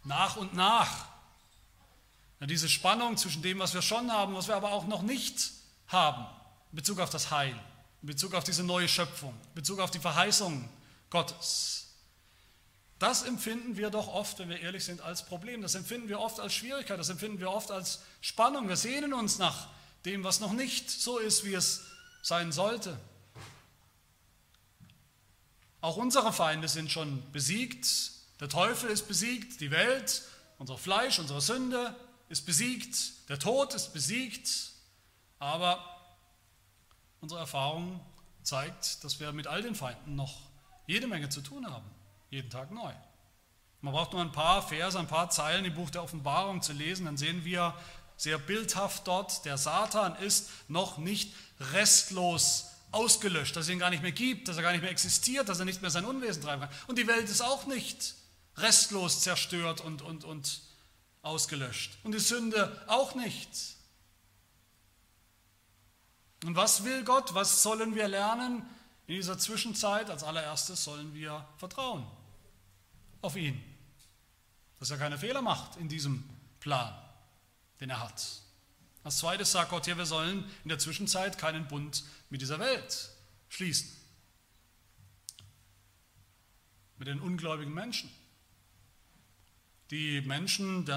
nach 0.03 0.37
und 0.37 0.53
nach, 0.53 1.12
diese 2.47 2.69
Spannung 2.69 3.17
zwischen 3.17 3.41
dem, 3.41 3.59
was 3.59 3.73
wir 3.73 3.81
schon 3.81 4.11
haben, 4.11 4.35
was 4.35 4.47
wir 4.47 4.55
aber 4.55 4.71
auch 4.71 4.87
noch 4.87 5.01
nicht 5.01 5.51
haben, 5.87 6.25
in 6.71 6.77
Bezug 6.77 6.99
auf 6.99 7.09
das 7.09 7.31
Heil 7.31 7.57
in 8.03 8.07
Bezug 8.07 8.33
auf 8.33 8.43
diese 8.43 8.63
neue 8.63 8.89
Schöpfung, 8.89 9.33
in 9.49 9.55
Bezug 9.55 9.79
auf 9.79 9.89
die 9.89 9.99
Verheißung 9.99 10.67
Gottes. 11.09 11.87
Das 12.99 13.23
empfinden 13.23 13.77
wir 13.77 13.89
doch 13.89 14.09
oft, 14.09 14.39
wenn 14.39 14.49
wir 14.49 14.59
ehrlich 14.59 14.83
sind, 14.83 14.99
als 14.99 15.25
Problem. 15.25 15.61
Das 15.61 15.73
empfinden 15.75 16.09
wir 16.09 16.19
oft 16.19 16.39
als 16.41 16.53
Schwierigkeit, 16.53 16.99
das 16.99 17.09
empfinden 17.09 17.39
wir 17.39 17.49
oft 17.49 17.71
als 17.71 18.01
Spannung. 18.19 18.67
Wir 18.67 18.75
sehnen 18.75 19.13
uns 19.13 19.39
nach 19.39 19.69
dem, 20.03 20.25
was 20.25 20.41
noch 20.41 20.51
nicht 20.51 20.91
so 20.91 21.17
ist, 21.17 21.45
wie 21.45 21.53
es 21.53 21.85
sein 22.21 22.51
sollte. 22.51 22.99
Auch 25.79 25.95
unsere 25.95 26.33
Feinde 26.33 26.67
sind 26.67 26.91
schon 26.91 27.23
besiegt. 27.31 27.87
Der 28.41 28.49
Teufel 28.49 28.89
ist 28.89 29.07
besiegt, 29.07 29.61
die 29.61 29.71
Welt, 29.71 30.23
unser 30.57 30.77
Fleisch, 30.77 31.19
unsere 31.19 31.39
Sünde 31.39 31.95
ist 32.33 32.45
besiegt, 32.45 33.29
der 33.29 33.39
Tod 33.39 33.73
ist 33.73 33.93
besiegt. 33.93 34.49
Aber 35.39 35.93
Unsere 37.23 37.39
Erfahrung 37.39 38.01
zeigt, 38.41 39.01
dass 39.05 39.21
wir 39.21 39.31
mit 39.31 39.47
all 39.47 39.61
den 39.61 39.75
Feinden 39.75 40.17
noch 40.17 40.41
jede 40.87 41.07
Menge 41.07 41.29
zu 41.29 41.39
tun 41.39 41.65
haben, 41.65 41.85
jeden 42.31 42.49
Tag 42.49 42.69
neu. 42.69 42.91
Man 43.79 43.93
braucht 43.93 44.11
nur 44.11 44.19
ein 44.19 44.33
paar 44.33 44.61
Verse, 44.61 44.99
ein 44.99 45.07
paar 45.07 45.29
Zeilen 45.29 45.63
im 45.63 45.73
Buch 45.73 45.89
der 45.89 46.03
Offenbarung 46.03 46.61
zu 46.61 46.73
lesen, 46.73 47.05
dann 47.05 47.15
sehen 47.15 47.45
wir 47.45 47.73
sehr 48.17 48.37
bildhaft 48.37 49.07
dort, 49.07 49.45
der 49.45 49.57
Satan 49.57 50.17
ist 50.17 50.49
noch 50.67 50.97
nicht 50.97 51.33
restlos 51.71 52.71
ausgelöscht, 52.91 53.55
dass 53.55 53.67
es 53.67 53.71
ihn 53.71 53.79
gar 53.79 53.89
nicht 53.89 54.03
mehr 54.03 54.11
gibt, 54.11 54.49
dass 54.49 54.57
er 54.57 54.63
gar 54.63 54.73
nicht 54.73 54.81
mehr 54.81 54.91
existiert, 54.91 55.47
dass 55.47 55.59
er 55.59 55.65
nicht 55.65 55.81
mehr 55.81 55.91
sein 55.91 56.03
Unwesen 56.03 56.43
treiben 56.43 56.63
kann. 56.63 56.71
Und 56.87 56.97
die 56.97 57.07
Welt 57.07 57.29
ist 57.29 57.39
auch 57.39 57.67
nicht 57.67 58.15
restlos 58.57 59.21
zerstört 59.21 59.79
und, 59.79 60.01
und, 60.01 60.25
und 60.25 60.59
ausgelöscht. 61.23 61.97
Und 62.03 62.11
die 62.11 62.19
Sünde 62.19 62.83
auch 62.87 63.15
nicht. 63.15 63.49
Und 66.43 66.55
was 66.55 66.83
will 66.83 67.03
Gott? 67.03 67.33
Was 67.33 67.63
sollen 67.63 67.95
wir 67.95 68.07
lernen 68.07 68.63
in 69.07 69.15
dieser 69.15 69.39
Zwischenzeit? 69.39 70.09
Als 70.09 70.23
allererstes 70.23 70.83
sollen 70.83 71.13
wir 71.13 71.47
vertrauen 71.57 72.05
auf 73.21 73.37
ihn, 73.37 73.63
dass 74.79 74.91
er 74.91 74.97
keine 74.97 75.17
Fehler 75.17 75.41
macht 75.41 75.77
in 75.77 75.87
diesem 75.87 76.23
Plan, 76.59 76.93
den 77.79 77.89
er 77.89 78.01
hat. 78.01 78.41
Als 79.03 79.17
zweites 79.17 79.51
sagt 79.51 79.69
Gott 79.69 79.85
hier, 79.85 79.97
wir 79.97 80.05
sollen 80.05 80.49
in 80.63 80.69
der 80.69 80.79
Zwischenzeit 80.79 81.37
keinen 81.37 81.67
Bund 81.67 82.03
mit 82.29 82.41
dieser 82.41 82.59
Welt 82.59 83.09
schließen, 83.47 83.89
mit 86.97 87.07
den 87.07 87.21
ungläubigen 87.21 87.73
Menschen. 87.73 88.09
Die 89.93 90.21
Menschen, 90.21 90.89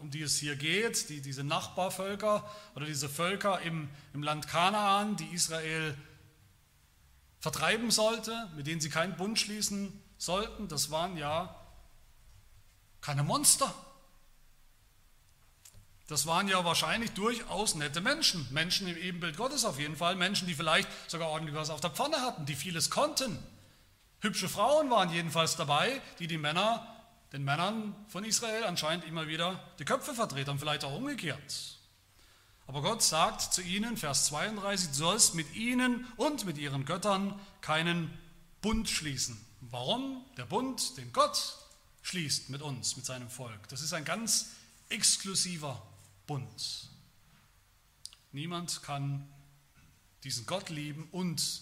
um 0.00 0.10
die 0.12 0.22
es 0.22 0.38
hier 0.38 0.54
geht, 0.54 1.08
die, 1.08 1.20
diese 1.20 1.42
Nachbarvölker 1.42 2.48
oder 2.76 2.86
diese 2.86 3.08
Völker 3.08 3.60
im, 3.62 3.88
im 4.14 4.22
Land 4.22 4.46
Kanaan, 4.46 5.16
die 5.16 5.26
Israel 5.34 5.96
vertreiben 7.40 7.90
sollte, 7.90 8.48
mit 8.54 8.68
denen 8.68 8.80
sie 8.80 8.88
keinen 8.88 9.16
Bund 9.16 9.36
schließen 9.36 10.00
sollten, 10.16 10.68
das 10.68 10.92
waren 10.92 11.16
ja 11.16 11.60
keine 13.00 13.24
Monster. 13.24 13.74
Das 16.06 16.28
waren 16.28 16.46
ja 16.46 16.64
wahrscheinlich 16.64 17.10
durchaus 17.14 17.74
nette 17.74 18.00
Menschen, 18.00 18.46
Menschen 18.52 18.86
im 18.86 18.96
Ebenbild 18.96 19.36
Gottes 19.36 19.64
auf 19.64 19.80
jeden 19.80 19.96
Fall, 19.96 20.14
Menschen, 20.14 20.46
die 20.46 20.54
vielleicht 20.54 20.88
sogar 21.10 21.30
ordentlich 21.30 21.56
was 21.56 21.70
auf 21.70 21.80
der 21.80 21.90
Pfanne 21.90 22.20
hatten, 22.20 22.46
die 22.46 22.54
vieles 22.54 22.90
konnten. 22.90 23.44
Hübsche 24.20 24.48
Frauen 24.48 24.88
waren 24.88 25.12
jedenfalls 25.12 25.56
dabei, 25.56 26.00
die 26.20 26.28
die 26.28 26.38
Männer, 26.38 26.92
den 27.36 27.44
Männern 27.44 27.94
von 28.08 28.24
Israel 28.24 28.64
anscheinend 28.64 29.04
immer 29.04 29.28
wieder 29.28 29.62
die 29.78 29.84
Köpfe 29.84 30.14
verdreht 30.14 30.48
haben, 30.48 30.58
vielleicht 30.58 30.84
auch 30.84 30.96
umgekehrt. 30.96 31.78
Aber 32.66 32.80
Gott 32.80 33.02
sagt 33.02 33.52
zu 33.52 33.60
ihnen, 33.60 33.98
Vers 33.98 34.24
32, 34.28 34.88
du 34.88 34.94
sollst 34.94 35.34
mit 35.34 35.54
ihnen 35.54 36.06
und 36.16 36.46
mit 36.46 36.56
ihren 36.56 36.86
Göttern 36.86 37.38
keinen 37.60 38.10
Bund 38.62 38.88
schließen. 38.88 39.38
Warum? 39.60 40.24
Der 40.38 40.46
Bund, 40.46 40.96
den 40.96 41.12
Gott 41.12 41.58
schließt 42.00 42.48
mit 42.48 42.62
uns, 42.62 42.96
mit 42.96 43.04
seinem 43.04 43.28
Volk. 43.28 43.68
Das 43.68 43.82
ist 43.82 43.92
ein 43.92 44.06
ganz 44.06 44.52
exklusiver 44.88 45.86
Bund. 46.26 46.88
Niemand 48.32 48.82
kann 48.82 49.28
diesen 50.24 50.46
Gott 50.46 50.70
lieben 50.70 51.06
und 51.12 51.60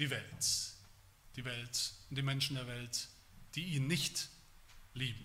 die 0.00 0.10
Welt, 0.10 0.74
die 1.36 1.44
Welt 1.44 1.92
und 2.10 2.18
die 2.18 2.22
Menschen 2.22 2.56
der 2.56 2.66
Welt, 2.66 3.06
die 3.54 3.66
ihn 3.66 3.86
nicht 3.86 4.30
lieben, 4.96 5.24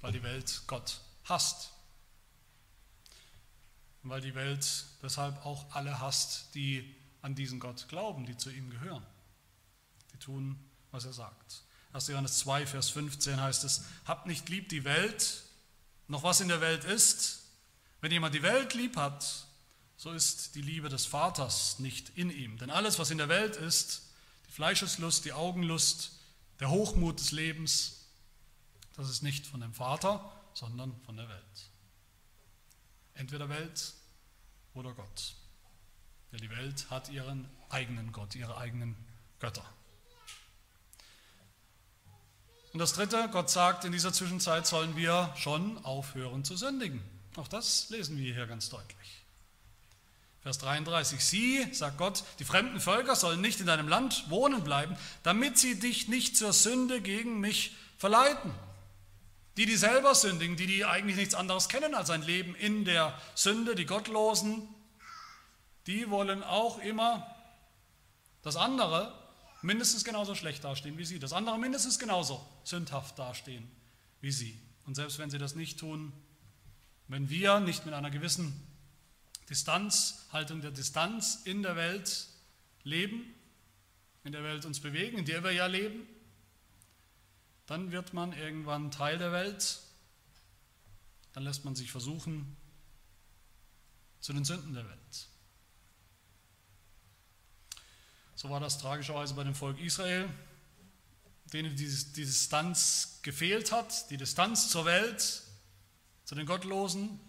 weil 0.00 0.12
die 0.12 0.22
Welt 0.22 0.62
Gott 0.66 1.00
hasst. 1.24 1.70
Und 4.02 4.10
weil 4.10 4.20
die 4.20 4.34
Welt 4.34 4.84
deshalb 5.02 5.44
auch 5.46 5.70
alle 5.74 6.00
hasst, 6.00 6.54
die 6.54 6.96
an 7.20 7.34
diesen 7.34 7.60
Gott 7.60 7.88
glauben, 7.88 8.26
die 8.26 8.36
zu 8.36 8.50
ihm 8.50 8.68
gehören. 8.70 9.06
Die 10.12 10.18
tun, 10.18 10.58
was 10.90 11.04
er 11.04 11.12
sagt. 11.12 11.62
1. 11.92 12.08
Johannes 12.08 12.38
2, 12.38 12.66
Vers 12.66 12.90
15 12.90 13.40
heißt 13.40 13.64
es, 13.64 13.84
habt 14.06 14.26
nicht 14.26 14.48
lieb 14.48 14.68
die 14.70 14.84
Welt, 14.84 15.44
noch 16.08 16.22
was 16.22 16.40
in 16.40 16.48
der 16.48 16.60
Welt 16.60 16.84
ist. 16.84 17.44
Wenn 18.00 18.10
jemand 18.10 18.34
die 18.34 18.42
Welt 18.42 18.74
lieb 18.74 18.96
hat, 18.96 19.46
so 19.96 20.10
ist 20.10 20.56
die 20.56 20.62
Liebe 20.62 20.88
des 20.88 21.06
Vaters 21.06 21.78
nicht 21.78 22.10
in 22.16 22.30
ihm. 22.30 22.58
Denn 22.58 22.70
alles, 22.70 22.98
was 22.98 23.10
in 23.10 23.18
der 23.18 23.28
Welt 23.28 23.56
ist, 23.56 24.02
die 24.48 24.52
Fleischeslust, 24.52 25.24
die 25.24 25.32
Augenlust, 25.32 26.18
der 26.60 26.70
Hochmut 26.70 27.18
des 27.18 27.32
Lebens, 27.32 28.06
das 28.96 29.08
ist 29.08 29.22
nicht 29.22 29.46
von 29.46 29.60
dem 29.60 29.72
Vater, 29.72 30.32
sondern 30.54 30.94
von 31.00 31.16
der 31.16 31.28
Welt. 31.28 31.70
Entweder 33.14 33.48
Welt 33.48 33.94
oder 34.74 34.92
Gott. 34.92 35.34
Denn 36.30 36.40
die 36.40 36.50
Welt 36.50 36.90
hat 36.90 37.08
ihren 37.10 37.48
eigenen 37.68 38.12
Gott, 38.12 38.34
ihre 38.34 38.56
eigenen 38.56 38.96
Götter. 39.38 39.64
Und 42.72 42.78
das 42.78 42.94
Dritte, 42.94 43.28
Gott 43.30 43.50
sagt, 43.50 43.84
in 43.84 43.92
dieser 43.92 44.12
Zwischenzeit 44.12 44.66
sollen 44.66 44.96
wir 44.96 45.34
schon 45.36 45.84
aufhören 45.84 46.42
zu 46.42 46.56
sündigen. 46.56 47.02
Auch 47.36 47.48
das 47.48 47.90
lesen 47.90 48.16
wir 48.16 48.32
hier 48.32 48.46
ganz 48.46 48.70
deutlich. 48.70 49.21
Vers 50.42 50.58
33, 50.58 51.24
sie, 51.24 51.72
sagt 51.72 51.98
Gott, 51.98 52.24
die 52.40 52.44
fremden 52.44 52.80
Völker 52.80 53.14
sollen 53.14 53.40
nicht 53.40 53.60
in 53.60 53.66
deinem 53.66 53.86
Land 53.86 54.28
wohnen 54.28 54.64
bleiben, 54.64 54.96
damit 55.22 55.56
sie 55.56 55.78
dich 55.78 56.08
nicht 56.08 56.36
zur 56.36 56.52
Sünde 56.52 57.00
gegen 57.00 57.38
mich 57.38 57.76
verleiten. 57.96 58.52
Die, 59.56 59.66
die 59.66 59.76
selber 59.76 60.14
sündigen, 60.16 60.56
die, 60.56 60.66
die 60.66 60.84
eigentlich 60.84 61.16
nichts 61.16 61.34
anderes 61.34 61.68
kennen 61.68 61.94
als 61.94 62.10
ein 62.10 62.22
Leben 62.22 62.56
in 62.56 62.84
der 62.84 63.16
Sünde, 63.36 63.76
die 63.76 63.86
Gottlosen, 63.86 64.66
die 65.86 66.10
wollen 66.10 66.42
auch 66.42 66.78
immer 66.78 67.26
das 68.42 68.56
andere 68.56 69.16
mindestens 69.62 70.04
genauso 70.04 70.34
schlecht 70.34 70.64
dastehen 70.64 70.98
wie 70.98 71.04
sie, 71.04 71.20
das 71.20 71.32
andere 71.32 71.58
mindestens 71.58 72.00
genauso 72.00 72.44
sündhaft 72.64 73.16
dastehen 73.16 73.70
wie 74.20 74.32
sie. 74.32 74.58
Und 74.86 74.96
selbst 74.96 75.18
wenn 75.18 75.30
sie 75.30 75.38
das 75.38 75.54
nicht 75.54 75.78
tun, 75.78 76.12
wenn 77.06 77.30
wir 77.30 77.60
nicht 77.60 77.84
mit 77.84 77.94
einer 77.94 78.10
gewissen 78.10 78.71
Distanz, 79.48 80.26
Haltung 80.32 80.60
der 80.60 80.70
Distanz 80.70 81.42
in 81.44 81.62
der 81.62 81.76
Welt 81.76 82.28
leben, 82.84 83.34
in 84.24 84.32
der 84.32 84.42
Welt 84.42 84.64
uns 84.64 84.80
bewegen, 84.80 85.18
in 85.18 85.24
der 85.24 85.42
wir 85.42 85.52
ja 85.52 85.66
leben, 85.66 86.06
dann 87.66 87.92
wird 87.92 88.12
man 88.12 88.32
irgendwann 88.32 88.90
Teil 88.90 89.18
der 89.18 89.32
Welt, 89.32 89.80
dann 91.32 91.44
lässt 91.44 91.64
man 91.64 91.74
sich 91.74 91.90
versuchen 91.90 92.56
zu 94.20 94.32
den 94.32 94.44
Sünden 94.44 94.74
der 94.74 94.88
Welt. 94.88 95.28
So 98.34 98.50
war 98.50 98.60
das 98.60 98.78
tragischerweise 98.78 99.34
bei 99.34 99.44
dem 99.44 99.54
Volk 99.54 99.78
Israel, 99.78 100.28
denen 101.52 101.76
die, 101.76 101.84
Distanz 101.84 103.20
gefehlt 103.22 103.72
hat, 103.72 104.10
die 104.10 104.16
Distanz 104.16 104.68
zur 104.68 104.84
Welt, 104.84 105.42
zu 106.24 106.34
den 106.34 106.46
Gottlosen. 106.46 107.20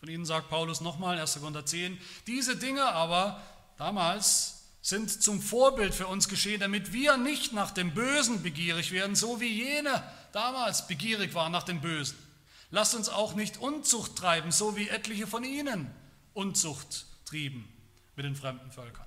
Von 0.00 0.08
ihnen 0.08 0.24
sagt 0.24 0.48
Paulus 0.48 0.80
nochmal, 0.80 1.18
1. 1.18 1.38
Korinther 1.40 1.66
10, 1.66 1.98
diese 2.26 2.56
Dinge 2.56 2.86
aber 2.86 3.40
damals 3.76 4.64
sind 4.80 5.10
zum 5.22 5.42
Vorbild 5.42 5.94
für 5.94 6.06
uns 6.06 6.28
geschehen, 6.28 6.60
damit 6.60 6.94
wir 6.94 7.18
nicht 7.18 7.52
nach 7.52 7.70
dem 7.70 7.92
Bösen 7.92 8.42
begierig 8.42 8.92
werden, 8.92 9.14
so 9.14 9.40
wie 9.42 9.52
jene 9.52 10.02
damals 10.32 10.86
begierig 10.86 11.34
waren 11.34 11.52
nach 11.52 11.64
dem 11.64 11.82
Bösen. 11.82 12.16
Lasst 12.70 12.94
uns 12.94 13.10
auch 13.10 13.34
nicht 13.34 13.58
Unzucht 13.58 14.16
treiben, 14.16 14.52
so 14.52 14.74
wie 14.74 14.88
etliche 14.88 15.26
von 15.26 15.44
ihnen 15.44 15.90
Unzucht 16.32 17.04
trieben 17.26 17.70
mit 18.16 18.24
den 18.24 18.36
fremden 18.36 18.70
Völkern. 18.72 19.06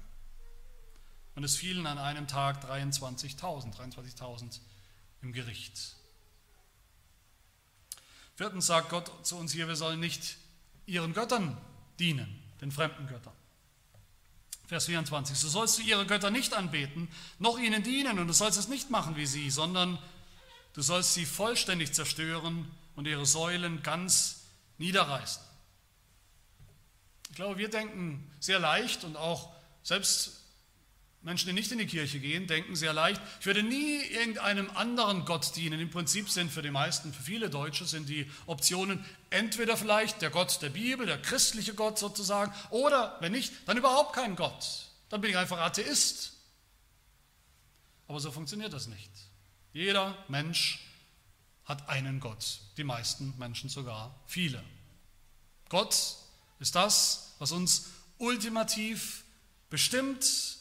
Und 1.36 1.43
es 1.43 1.56
fielen 1.56 1.88
an 1.88 1.97
einem 1.97 2.27
Tag 2.27 2.63
23.000, 2.65 3.75
23.000 3.75 4.60
im 5.23 5.34
Gericht. 5.34 5.95
Viertens 8.36 8.67
sagt 8.67 8.89
Gott 8.89 9.25
zu 9.25 9.38
uns 9.38 9.53
hier, 9.53 9.67
wir 9.67 9.75
sollen 9.75 9.99
nicht 9.99 10.38
ihren 10.85 11.13
Göttern 11.13 11.57
dienen, 11.99 12.41
den 12.61 12.71
fremden 12.71 13.07
Göttern. 13.07 13.33
Vers 14.67 14.85
24, 14.85 15.37
so 15.37 15.49
sollst 15.49 15.77
du 15.77 15.81
ihre 15.83 16.05
Götter 16.05 16.31
nicht 16.31 16.53
anbeten, 16.53 17.09
noch 17.37 17.59
ihnen 17.59 17.83
dienen 17.83 18.17
und 18.19 18.27
du 18.27 18.33
sollst 18.33 18.57
es 18.57 18.67
nicht 18.67 18.89
machen 18.89 19.15
wie 19.15 19.25
sie, 19.25 19.49
sondern 19.49 19.99
du 20.73 20.81
sollst 20.81 21.13
sie 21.13 21.25
vollständig 21.25 21.93
zerstören 21.93 22.71
und 22.95 23.07
ihre 23.07 23.25
Säulen 23.25 23.83
ganz 23.83 24.45
niederreißen. 24.77 25.43
Ich 27.29 27.35
glaube, 27.35 27.57
wir 27.57 27.69
denken 27.69 28.31
sehr 28.39 28.59
leicht 28.59 29.03
und 29.03 29.17
auch 29.17 29.53
selbst 29.83 30.42
Menschen, 31.23 31.47
die 31.47 31.53
nicht 31.53 31.71
in 31.71 31.77
die 31.77 31.88
Kirche 31.88 32.19
gehen, 32.19 32.47
denken 32.47 32.75
sehr 32.75 32.91
leicht, 32.91 33.21
ich 33.39 33.45
würde 33.45 33.63
nie 33.63 34.01
irgendeinem 34.03 34.69
anderen 34.71 35.23
Gott 35.23 35.55
dienen. 35.55 35.79
Im 35.79 35.89
Prinzip 35.89 36.29
sind 36.29 36.51
für 36.51 36.62
die 36.62 36.69
meisten, 36.69 37.13
für 37.13 37.23
viele 37.23 37.49
Deutsche 37.49 37.86
sind 37.86 38.09
die 38.09 38.29
Optionen 38.45 39.03
entweder 39.29 39.77
vielleicht 39.77 40.21
der 40.21 40.29
Gott 40.29 40.62
der 40.62 40.69
Bibel, 40.69 41.05
der 41.05 41.21
christliche 41.21 41.73
Gott 41.73 41.97
sozusagen, 41.97 42.53
oder 42.71 43.17
wenn 43.21 43.31
nicht, 43.31 43.53
dann 43.65 43.77
überhaupt 43.77 44.13
kein 44.13 44.36
Gott. 44.36 44.89
Dann 45.09 45.21
bin 45.21 45.29
ich 45.29 45.38
einfach 45.38 45.59
Atheist. 45.59 46.33
Aber 48.07 48.19
so 48.19 48.31
funktioniert 48.31 48.73
das 48.73 48.88
nicht. 48.88 49.12
Jeder 49.71 50.17
Mensch 50.27 50.81
hat 51.63 51.88
einen 51.88 52.19
Gott, 52.19 52.59
die 52.75 52.83
meisten 52.83 53.33
Menschen 53.38 53.69
sogar 53.69 54.13
viele. 54.27 54.62
Gott 55.69 56.17
ist 56.59 56.75
das, 56.75 57.36
was 57.39 57.53
uns 57.53 57.89
ultimativ 58.17 59.23
bestimmt, 59.69 60.52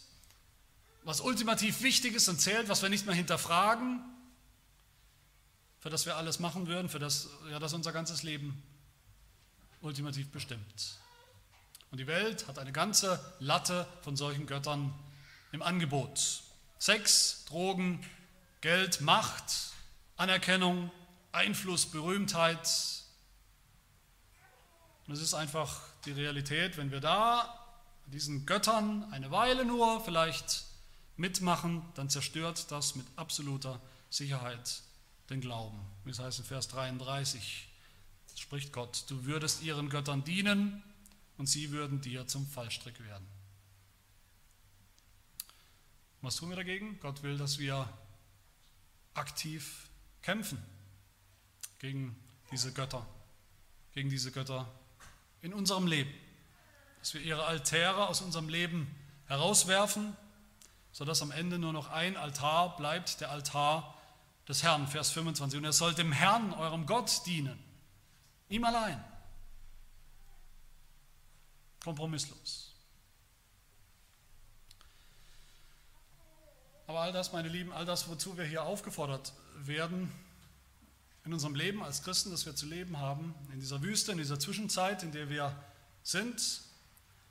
was 1.04 1.20
ultimativ 1.20 1.82
wichtig 1.82 2.14
ist 2.14 2.28
und 2.28 2.40
zählt, 2.40 2.68
was 2.68 2.82
wir 2.82 2.88
nicht 2.88 3.06
mehr 3.06 3.14
hinterfragen, 3.14 4.00
für 5.80 5.90
das 5.90 6.06
wir 6.06 6.16
alles 6.16 6.38
machen 6.38 6.68
würden, 6.68 6.88
für 6.88 7.00
das, 7.00 7.28
ja, 7.50 7.58
das 7.58 7.72
unser 7.72 7.92
ganzes 7.92 8.22
Leben 8.22 8.62
ultimativ 9.80 10.30
bestimmt. 10.30 10.98
Und 11.90 11.98
die 11.98 12.06
Welt 12.06 12.46
hat 12.46 12.58
eine 12.58 12.72
ganze 12.72 13.20
Latte 13.40 13.86
von 14.02 14.16
solchen 14.16 14.46
Göttern 14.46 14.94
im 15.50 15.60
Angebot. 15.60 16.42
Sex, 16.78 17.44
Drogen, 17.46 18.04
Geld, 18.60 19.00
Macht, 19.00 19.72
Anerkennung, 20.16 20.90
Einfluss, 21.32 21.86
Berühmtheit. 21.86 22.68
Und 25.06 25.14
es 25.14 25.20
ist 25.20 25.34
einfach 25.34 25.80
die 26.04 26.12
Realität, 26.12 26.76
wenn 26.76 26.90
wir 26.90 27.00
da 27.00 27.58
diesen 28.06 28.46
Göttern 28.46 29.04
eine 29.12 29.30
Weile 29.30 29.64
nur 29.64 30.02
vielleicht 30.04 30.64
mitmachen, 31.22 31.82
dann 31.94 32.10
zerstört 32.10 32.70
das 32.72 32.96
mit 32.96 33.06
absoluter 33.14 33.80
Sicherheit 34.10 34.82
den 35.30 35.40
Glauben. 35.40 35.78
Wie 36.04 36.10
es 36.10 36.18
heißt 36.18 36.40
in 36.40 36.44
Vers 36.44 36.66
33, 36.68 37.68
spricht 38.36 38.72
Gott, 38.72 39.04
du 39.08 39.24
würdest 39.24 39.62
ihren 39.62 39.88
Göttern 39.88 40.24
dienen 40.24 40.82
und 41.38 41.46
sie 41.46 41.70
würden 41.70 42.00
dir 42.00 42.26
zum 42.26 42.44
Fallstrick 42.44 42.98
werden. 43.04 43.24
Was 46.22 46.36
tun 46.36 46.48
wir 46.48 46.56
dagegen? 46.56 46.98
Gott 46.98 47.22
will, 47.22 47.38
dass 47.38 47.60
wir 47.60 47.88
aktiv 49.14 49.88
kämpfen 50.22 50.58
gegen 51.78 52.16
diese 52.50 52.72
Götter, 52.72 53.06
gegen 53.92 54.10
diese 54.10 54.32
Götter 54.32 54.68
in 55.40 55.54
unserem 55.54 55.86
Leben. 55.86 56.12
Dass 56.98 57.14
wir 57.14 57.20
ihre 57.20 57.44
Altäre 57.44 58.08
aus 58.08 58.22
unserem 58.22 58.48
Leben 58.48 58.92
herauswerfen 59.26 60.16
sodass 60.92 61.22
am 61.22 61.30
Ende 61.30 61.58
nur 61.58 61.72
noch 61.72 61.90
ein 61.90 62.16
Altar 62.16 62.76
bleibt, 62.76 63.20
der 63.20 63.30
Altar 63.30 63.98
des 64.46 64.62
Herrn, 64.62 64.86
Vers 64.86 65.10
25. 65.10 65.58
Und 65.58 65.64
er 65.64 65.72
soll 65.72 65.94
dem 65.94 66.12
Herrn, 66.12 66.52
eurem 66.52 66.86
Gott, 66.86 67.22
dienen. 67.26 67.58
Ihm 68.48 68.64
allein. 68.64 69.02
Kompromisslos. 71.82 72.74
Aber 76.86 77.00
all 77.00 77.12
das, 77.12 77.32
meine 77.32 77.48
Lieben, 77.48 77.72
all 77.72 77.86
das, 77.86 78.08
wozu 78.08 78.36
wir 78.36 78.44
hier 78.44 78.64
aufgefordert 78.64 79.32
werden, 79.56 80.12
in 81.24 81.32
unserem 81.32 81.54
Leben 81.54 81.82
als 81.82 82.02
Christen, 82.02 82.30
das 82.30 82.44
wir 82.46 82.54
zu 82.54 82.66
leben 82.66 82.98
haben, 82.98 83.34
in 83.52 83.60
dieser 83.60 83.80
Wüste, 83.80 84.12
in 84.12 84.18
dieser 84.18 84.38
Zwischenzeit, 84.38 85.02
in 85.02 85.12
der 85.12 85.30
wir 85.30 85.56
sind, 86.02 86.62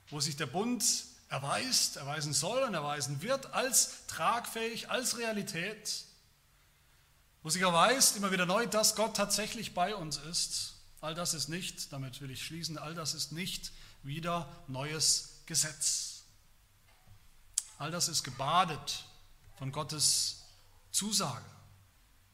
wo 0.08 0.18
sich 0.18 0.36
der 0.36 0.46
Bund 0.46 0.82
erweist, 1.32 1.96
erweisen 1.96 2.34
soll 2.34 2.62
und 2.62 2.74
erweisen 2.74 3.22
wird, 3.22 3.54
als 3.54 4.06
tragfähig, 4.06 4.90
als 4.90 5.16
Realität, 5.16 6.04
wo 7.42 7.48
sich 7.48 7.62
erweist 7.62 8.16
immer 8.16 8.30
wieder 8.30 8.44
neu, 8.44 8.66
dass 8.66 8.94
Gott 8.96 9.16
tatsächlich 9.16 9.72
bei 9.72 9.94
uns 9.96 10.18
ist. 10.18 10.74
All 11.00 11.14
das 11.14 11.32
ist 11.32 11.48
nicht, 11.48 11.90
damit 11.92 12.20
will 12.20 12.30
ich 12.30 12.44
schließen, 12.44 12.76
all 12.76 12.94
das 12.94 13.14
ist 13.14 13.32
nicht 13.32 13.72
wieder 14.02 14.46
neues 14.68 15.40
Gesetz. 15.46 16.24
All 17.78 17.90
das 17.90 18.08
ist 18.08 18.24
gebadet 18.24 19.06
von 19.56 19.72
Gottes 19.72 20.44
Zusage, 20.90 21.44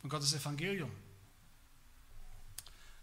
von 0.01 0.11
Gottes 0.11 0.35
Evangelium. 0.35 0.91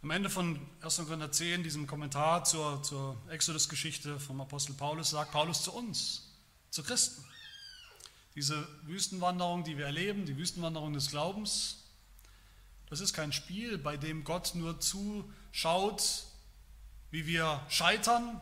Am 0.06 0.12
Ende 0.12 0.30
von 0.30 0.60
1. 0.82 0.98
Korinther 0.98 1.32
10, 1.32 1.64
diesem 1.64 1.88
Kommentar 1.88 2.44
zur, 2.44 2.84
zur 2.84 3.20
Exodus-Geschichte 3.28 4.20
vom 4.20 4.40
Apostel 4.40 4.74
Paulus, 4.74 5.10
sagt 5.10 5.32
Paulus 5.32 5.64
zu 5.64 5.74
uns, 5.74 6.30
zu 6.70 6.84
Christen. 6.84 7.26
Diese 8.36 8.68
Wüstenwanderung, 8.84 9.64
die 9.64 9.80
wir 9.80 9.88
erleben, 9.88 10.28
die 10.28 10.38
Wüstenwanderung 10.38 10.94
des 10.94 11.10
Glaubens, 11.10 11.86
das 12.88 13.00
ist 13.00 13.14
kein 13.14 13.34
Spiel, 13.34 13.80
bei 13.80 13.98
dem 13.98 14.24
Gott 14.24 14.54
nur 14.54 14.80
zuschaut, 14.80 16.26
wie 17.10 17.26
wir 17.26 17.66
scheitern, 17.70 18.40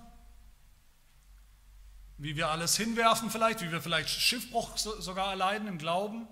wie 2.18 2.36
wir 2.36 2.50
alles 2.50 2.76
hinwerfen 2.76 3.32
vielleicht, 3.32 3.62
wie 3.62 3.72
wir 3.72 3.82
vielleicht 3.82 4.10
Schiffbruch 4.10 4.78
sogar 4.78 5.30
erleiden 5.30 5.70
im 5.70 5.78
Glauben. 5.78 6.28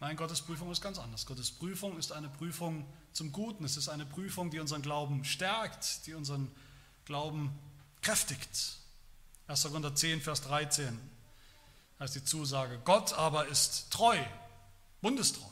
Nein, 0.00 0.16
Gottes 0.16 0.42
Prüfung 0.42 0.70
ist 0.70 0.82
ganz 0.82 0.98
anders. 0.98 1.24
Gottes 1.24 1.50
Prüfung 1.50 1.96
ist 1.96 2.12
eine 2.12 2.28
Prüfung 2.28 2.86
zum 3.12 3.32
Guten. 3.32 3.64
Es 3.64 3.76
ist 3.76 3.88
eine 3.88 4.06
Prüfung, 4.06 4.50
die 4.50 4.60
unseren 4.60 4.82
Glauben 4.82 5.24
stärkt, 5.24 6.06
die 6.06 6.14
unseren 6.14 6.50
Glauben 7.04 7.50
kräftigt. 8.02 8.78
1. 9.46 9.62
Korinther 9.64 9.94
10, 9.94 10.20
Vers 10.20 10.42
13 10.42 10.98
heißt 11.98 12.14
die 12.14 12.24
Zusage, 12.24 12.80
Gott 12.84 13.12
aber 13.12 13.48
ist 13.48 13.90
treu, 13.90 14.16
bundestreu. 15.02 15.44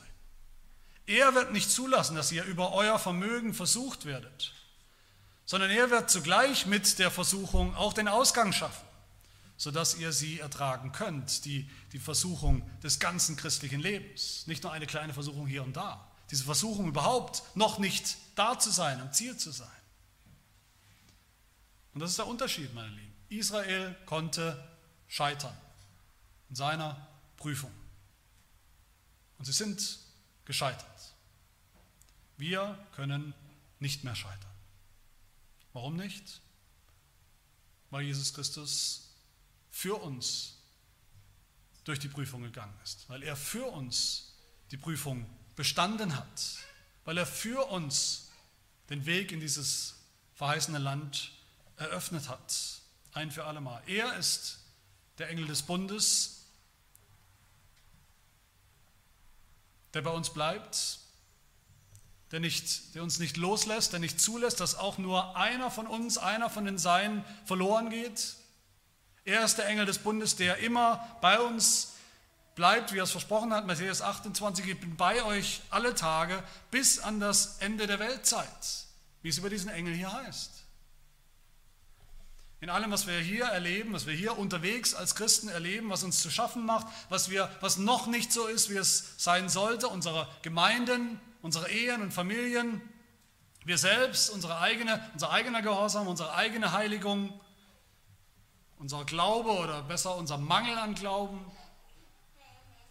Er 1.07 1.35
wird 1.35 1.53
nicht 1.53 1.71
zulassen, 1.71 2.17
dass 2.17 2.33
ihr 2.33 2.45
über 2.45 2.73
euer 2.73 2.99
Vermögen 2.99 3.55
versucht 3.55 4.05
werdet, 4.05 4.53
sondern 5.45 5.71
er 5.71 5.91
wird 5.91 6.11
zugleich 6.11 6.67
mit 6.67 6.99
der 6.99 7.11
Versuchung 7.11 7.75
auch 7.75 7.93
den 7.93 8.09
Ausgang 8.09 8.53
schaffen, 8.53 8.87
sodass 9.57 9.97
ihr 9.97 10.13
sie 10.13 10.39
ertragen 10.39 10.93
könnt, 10.93 11.45
die, 11.45 11.69
die 11.93 11.99
Versuchung 11.99 12.69
des 12.83 13.01
ganzen 13.01 13.37
christlichen 13.37 13.81
Lebens, 13.81 14.47
nicht 14.47 14.63
nur 14.63 14.73
eine 14.73 14.87
kleine 14.87 15.13
Versuchung 15.13 15.47
hier 15.47 15.65
und 15.65 15.77
da 15.77 16.08
diese 16.31 16.45
Versuchung 16.45 16.89
überhaupt 16.89 17.43
noch 17.57 17.79
nicht 17.79 18.16
da 18.35 18.59
zu 18.59 18.70
sein, 18.70 19.01
am 19.01 19.12
Ziel 19.12 19.37
zu 19.37 19.51
sein. 19.51 19.68
Und 21.95 22.01
das 22.01 22.11
ist 22.11 22.18
der 22.18 22.26
Unterschied, 22.26 22.72
meine 22.74 22.91
Lieben. 22.91 23.14
Israel 23.29 23.97
konnte 24.07 24.62
scheitern 25.09 25.57
in 26.49 26.57
seiner 26.57 27.09
Prüfung. 27.37 27.72
Und 29.39 29.45
sie 29.45 29.53
sind 29.53 29.99
gescheitert. 30.45 31.14
Wir 32.37 32.79
können 32.93 33.35
nicht 33.81 34.05
mehr 34.05 34.14
scheitern. 34.14 34.51
Warum 35.72 35.97
nicht? 35.97 36.41
Weil 37.91 38.03
Jesus 38.03 38.35
Christus 38.35 39.14
für 39.70 39.95
uns 39.97 40.59
durch 41.85 41.99
die 41.99 42.09
Prüfung 42.09 42.43
gegangen 42.43 42.79
ist, 42.83 43.09
weil 43.09 43.22
er 43.22 43.37
für 43.37 43.66
uns 43.66 44.35
die 44.70 44.76
Prüfung 44.76 45.26
bestanden 45.59 46.17
hat, 46.17 46.57
weil 47.05 47.19
er 47.19 47.27
für 47.27 47.69
uns 47.69 48.29
den 48.91 49.07
Weg 49.07 49.33
in 49.33 49.41
dieses 49.41 49.97
verheißene 50.37 50.79
Land 50.79 51.33
eröffnet 51.77 52.29
hat, 52.29 52.55
ein 53.13 53.33
für 53.33 53.45
alle 53.45 53.61
Mal. 53.61 53.83
Er 53.89 54.17
ist 54.17 54.61
der 55.19 55.29
Engel 55.29 55.49
des 55.49 55.63
Bundes, 55.63 56.45
der 59.95 60.03
bei 60.03 60.11
uns 60.11 60.33
bleibt, 60.33 61.01
der, 62.31 62.39
nicht, 62.39 62.95
der 62.95 63.03
uns 63.03 63.19
nicht 63.19 63.37
loslässt, 63.37 63.93
der 63.93 63.99
nicht 63.99 64.21
zulässt, 64.21 64.61
dass 64.61 64.77
auch 64.77 64.97
nur 64.97 65.37
einer 65.37 65.73
von 65.73 65.89
uns, 65.89 66.19
einer 66.19 66.51
von 66.51 66.67
den 66.67 66.79
Seinen 66.79 67.25
verloren 67.47 67.91
geht. 67.91 68.37
Er 69.25 69.45
ist 69.45 69.57
der 69.57 69.67
Engel 69.67 69.87
des 69.87 69.99
Bundes, 69.99 70.37
der 70.37 70.59
immer 70.59 71.19
bei 71.21 71.41
uns 71.41 71.95
bleibt, 72.59 72.93
wie 72.93 72.99
er 72.99 73.05
es 73.05 73.13
versprochen 73.13 73.55
hat, 73.55 73.69
Matthäus 73.69 74.03
28, 74.03 74.67
ich 74.67 74.81
bin 74.81 74.97
bei 74.97 75.23
euch 75.23 75.61
alle 75.71 75.95
Tage 75.95 76.43
bis 76.73 76.99
an 76.99 77.21
das 77.21 77.59
Ende 77.61 77.87
der 77.87 78.01
Weltzeit, 78.01 78.85
wie 79.23 79.29
es 79.29 79.39
über 79.39 79.49
diesen 79.49 79.71
Engel 79.71 79.95
hier 79.95 80.13
heißt. 80.13 80.51
In 82.61 82.69
allem, 82.69 82.91
was 82.91 83.07
wir 83.07 83.17
hier 83.21 83.45
erleben, 83.45 83.93
was 83.93 84.09
wir 84.09 84.15
hier 84.15 84.37
unterwegs 84.37 84.93
als 84.93 85.15
Christen 85.15 85.47
erleben, 85.47 85.89
was 85.89 86.03
uns 86.03 86.21
zu 86.21 86.31
schaffen 86.33 86.67
macht, 86.67 86.89
was, 87.09 87.31
wir, 87.31 87.49
was 87.61 87.77
noch 87.77 88.09
nicht 88.09 88.33
so 88.33 88.49
ist, 88.49 88.71
wie 88.71 88.77
es 88.77 89.15
sein 89.19 89.49
sollte, 89.49 89.87
unsere 89.87 90.27
Gemeinden, 90.43 91.21
unsere 91.43 91.71
Ehen 91.71 92.03
und 92.03 92.13
Familien, 92.13 92.83
wir 93.65 93.79
selbst, 93.79 94.31
unsere 94.31 94.59
eigene, 94.59 95.01
unser 95.13 95.31
eigener 95.31 95.63
Gehorsam, 95.63 96.09
unsere 96.09 96.35
eigene 96.35 96.73
Heiligung, 96.73 97.39
unser 98.81 99.05
Glaube 99.05 99.51
oder 99.51 99.83
besser 99.83 100.17
unser 100.17 100.39
Mangel 100.39 100.77
an 100.77 100.97
Glauben, 100.97 101.39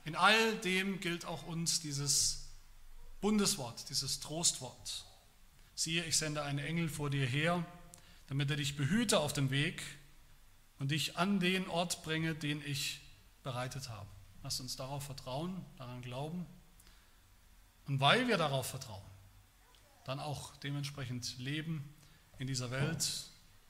in 0.08 0.16
all 0.16 0.56
dem 0.60 1.02
gilt 1.02 1.26
auch 1.26 1.44
uns 1.44 1.82
dieses 1.82 2.48
Bundeswort, 3.20 3.90
dieses 3.90 4.22
Trostwort. 4.22 5.06
Siehe, 5.76 6.02
ich 6.06 6.16
sende 6.16 6.44
einen 6.44 6.60
Engel 6.60 6.88
vor 6.88 7.10
dir 7.10 7.26
her, 7.26 7.66
damit 8.28 8.50
er 8.50 8.56
dich 8.56 8.78
behüte 8.78 9.20
auf 9.20 9.34
dem 9.34 9.50
Weg 9.52 9.84
und 10.80 10.92
dich 10.92 11.18
an 11.18 11.42
den 11.42 11.68
Ort 11.68 12.04
bringe, 12.04 12.36
den 12.36 12.66
ich 12.66 13.02
bereitet 13.44 13.90
habe. 13.90 14.08
Lasst 14.44 14.62
uns 14.62 14.78
darauf 14.78 15.04
vertrauen, 15.04 15.66
daran 15.76 16.02
glauben. 16.02 16.46
Und 17.86 18.00
weil 18.00 18.30
wir 18.30 18.38
darauf 18.38 18.66
vertrauen, 18.66 19.04
dann 20.06 20.22
auch 20.22 20.56
dementsprechend 20.56 21.38
leben 21.38 21.84
in 22.38 22.48
dieser 22.48 22.72
Welt, 22.72 23.26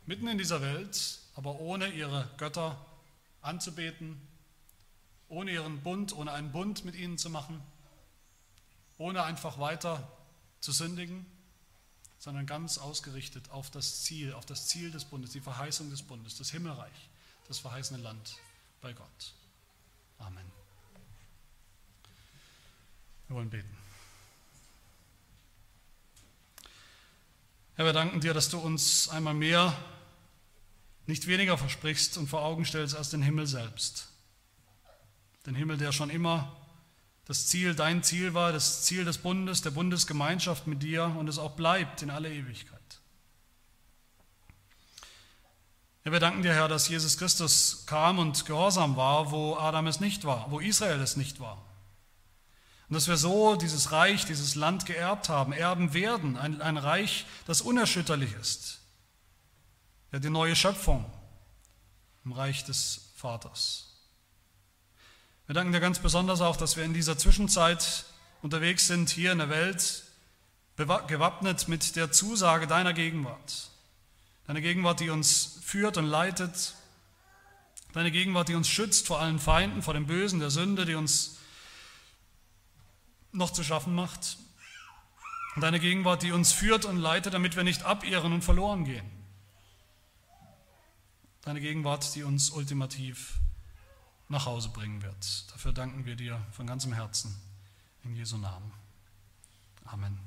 mitten 0.06 0.28
in 0.28 0.38
dieser 0.38 0.62
Welt, 0.62 1.18
aber 1.34 1.60
ohne 1.60 1.88
ihre 1.88 2.30
Götter 2.38 2.86
anzubeten, 3.42 4.22
ohne 5.30 5.51
ihren 5.51 5.82
Bund, 5.82 6.13
ohne 6.15 6.32
einen 6.32 6.51
Bund 6.51 6.86
mit 6.86 6.95
ihnen 6.95 7.17
zu 7.17 7.30
machen, 7.30 7.61
ohne 8.97 9.23
einfach 9.23 9.59
weiter 9.59 10.11
zu 10.59 10.71
sündigen, 10.71 11.25
sondern 12.19 12.45
ganz 12.45 12.78
ausgerichtet 12.78 13.49
auf 13.51 13.69
das 13.69 14.03
Ziel, 14.03 14.34
auf 14.34 14.45
das 14.45 14.67
Ziel 14.67 14.91
des 14.91 15.05
Bundes, 15.05 15.32
die 15.32 15.41
Verheißung 15.41 15.89
des 15.89 16.01
Bundes, 16.01 16.38
das 16.38 16.49
Himmelreich, 16.49 17.09
das 17.47 17.59
verheißene 17.59 18.01
Land 18.01 18.38
bei 18.82 18.93
Gott. 18.93 19.34
Amen. 20.17 20.51
Wir 23.28 23.36
wollen 23.36 23.49
beten. 23.49 23.78
Herr, 27.75 27.86
wir 27.86 27.93
danken 27.93 28.21
dir, 28.21 28.34
dass 28.34 28.49
du 28.49 28.57
uns 28.57 29.09
einmal 29.09 29.36
mehr 29.36 29.78
nicht 31.05 31.28
weniger 31.28 31.57
versprichst 31.57 32.17
und 32.17 32.28
vor 32.28 32.41
Augen 32.41 32.65
stellst 32.65 32.95
als 32.95 33.11
den 33.11 33.21
Himmel 33.21 33.45
selbst. 33.45 34.07
Den 35.48 35.56
Himmel, 35.56 35.78
der 35.78 35.91
schon 35.93 36.10
immer 36.10 36.56
das 37.26 37.48
Ziel, 37.48 37.74
dein 37.74 38.04
Ziel 38.04 38.34
war, 38.34 38.52
das 38.52 38.84
Ziel 38.84 39.06
des 39.06 39.18
Bundes, 39.18 39.62
der 39.62 39.72
Bundesgemeinschaft 39.72 40.68
mit 40.68 40.84
dir 40.84 41.06
und 41.18 41.28
es 41.28 41.39
auch 41.39 41.54
bleibt 41.54 42.02
in 42.02 42.10
alle 42.10 42.32
Ewigkeit. 42.32 42.80
Ja, 46.04 46.12
wir 46.12 46.20
danken 46.20 46.43
dir, 46.43 46.54
Herr, 46.54 46.68
dass 46.68 46.88
Jesus 46.88 47.18
Christus 47.18 47.86
kam 47.86 48.20
und 48.20 48.45
gehorsam 48.45 48.95
war, 48.95 49.32
wo 49.32 49.56
Adam 49.56 49.88
es 49.88 50.00
nicht 50.00 50.26
war, 50.26 50.52
wo 50.52 50.60
Israel 50.60 51.02
es 51.02 51.18
nicht 51.18 51.39
war. 51.39 51.66
Und 52.89 52.93
dass 52.93 53.08
wir 53.08 53.18
so 53.18 53.56
dieses 53.56 53.91
Reich, 53.91 54.26
dieses 54.26 54.56
Land 54.56 54.86
geerbt 54.86 55.28
haben, 55.28 55.52
erben 55.52 55.93
werden, 55.93 56.38
ein, 56.38 56.62
ein 56.62 56.78
Reich, 56.78 57.26
das 57.45 57.62
unerschütterlich 57.62 58.34
ist. 58.36 58.80
Ja, 60.12 60.20
die 60.20 60.30
neue 60.30 60.56
Schöpfung 60.56 61.06
im 62.24 62.32
Reich 62.32 62.64
des 62.64 63.12
Vaters. 63.16 63.87
Wir 65.48 65.54
danken 65.54 65.72
dir 65.72 65.80
ganz 65.80 66.00
besonders 66.00 66.41
auch, 66.41 66.58
dass 66.58 66.78
wir 66.78 66.84
in 66.84 66.93
dieser 66.93 67.18
Zwischenzeit 67.18 68.06
unterwegs 68.41 68.88
sind, 68.88 69.10
hier 69.10 69.32
in 69.32 69.39
der 69.39 69.50
Welt, 69.50 70.04
gewappnet 70.76 71.68
mit 71.68 71.95
der 71.95 72.12
Zusage 72.12 72.68
deiner 72.68 72.93
Gegenwart. 72.93 73.70
Deine 74.45 74.62
Gegenwart, 74.62 75.00
die 75.00 75.10
uns 75.10 75.60
führt 75.64 75.98
und 75.98 76.06
leitet, 76.06 76.76
Deine 77.93 78.12
Gegenwart, 78.12 78.48
die 78.48 78.54
uns 78.54 78.70
schützt 78.70 79.08
vor 79.08 79.20
allen 79.20 79.39
Feinden, 79.39 79.82
vor 79.82 79.95
dem 79.95 80.06
Bösen, 80.06 80.39
der 80.39 80.52
Sünde, 80.52 80.86
die 80.86 80.93
uns 80.93 81.38
noch 83.32 83.50
zu 83.50 83.64
schaffen 83.64 83.95
macht. 83.95 84.38
Und 85.56 85.64
deine 85.64 85.80
Gegenwart, 85.80 86.22
die 86.22 86.32
uns 86.32 86.52
führt 86.52 86.86
und 86.86 86.98
leitet, 86.98 87.34
damit 87.34 87.56
wir 87.56 87.64
nicht 87.64 87.84
abirren 87.84 88.34
und 88.34 88.43
verloren 88.43 88.86
gehen. 88.86 89.10
Deine 91.41 91.60
Gegenwart, 91.60 92.14
die 92.14 92.22
uns 92.22 92.52
ultimativ 92.52 93.39
nach 94.30 94.45
Hause 94.45 94.69
bringen 94.69 95.01
wird. 95.01 95.51
Dafür 95.51 95.73
danken 95.73 96.05
wir 96.05 96.15
dir 96.15 96.39
von 96.51 96.67
ganzem 96.67 96.93
Herzen. 96.93 97.36
In 98.03 98.15
Jesu 98.15 98.38
Namen. 98.38 98.71
Amen. 99.86 100.26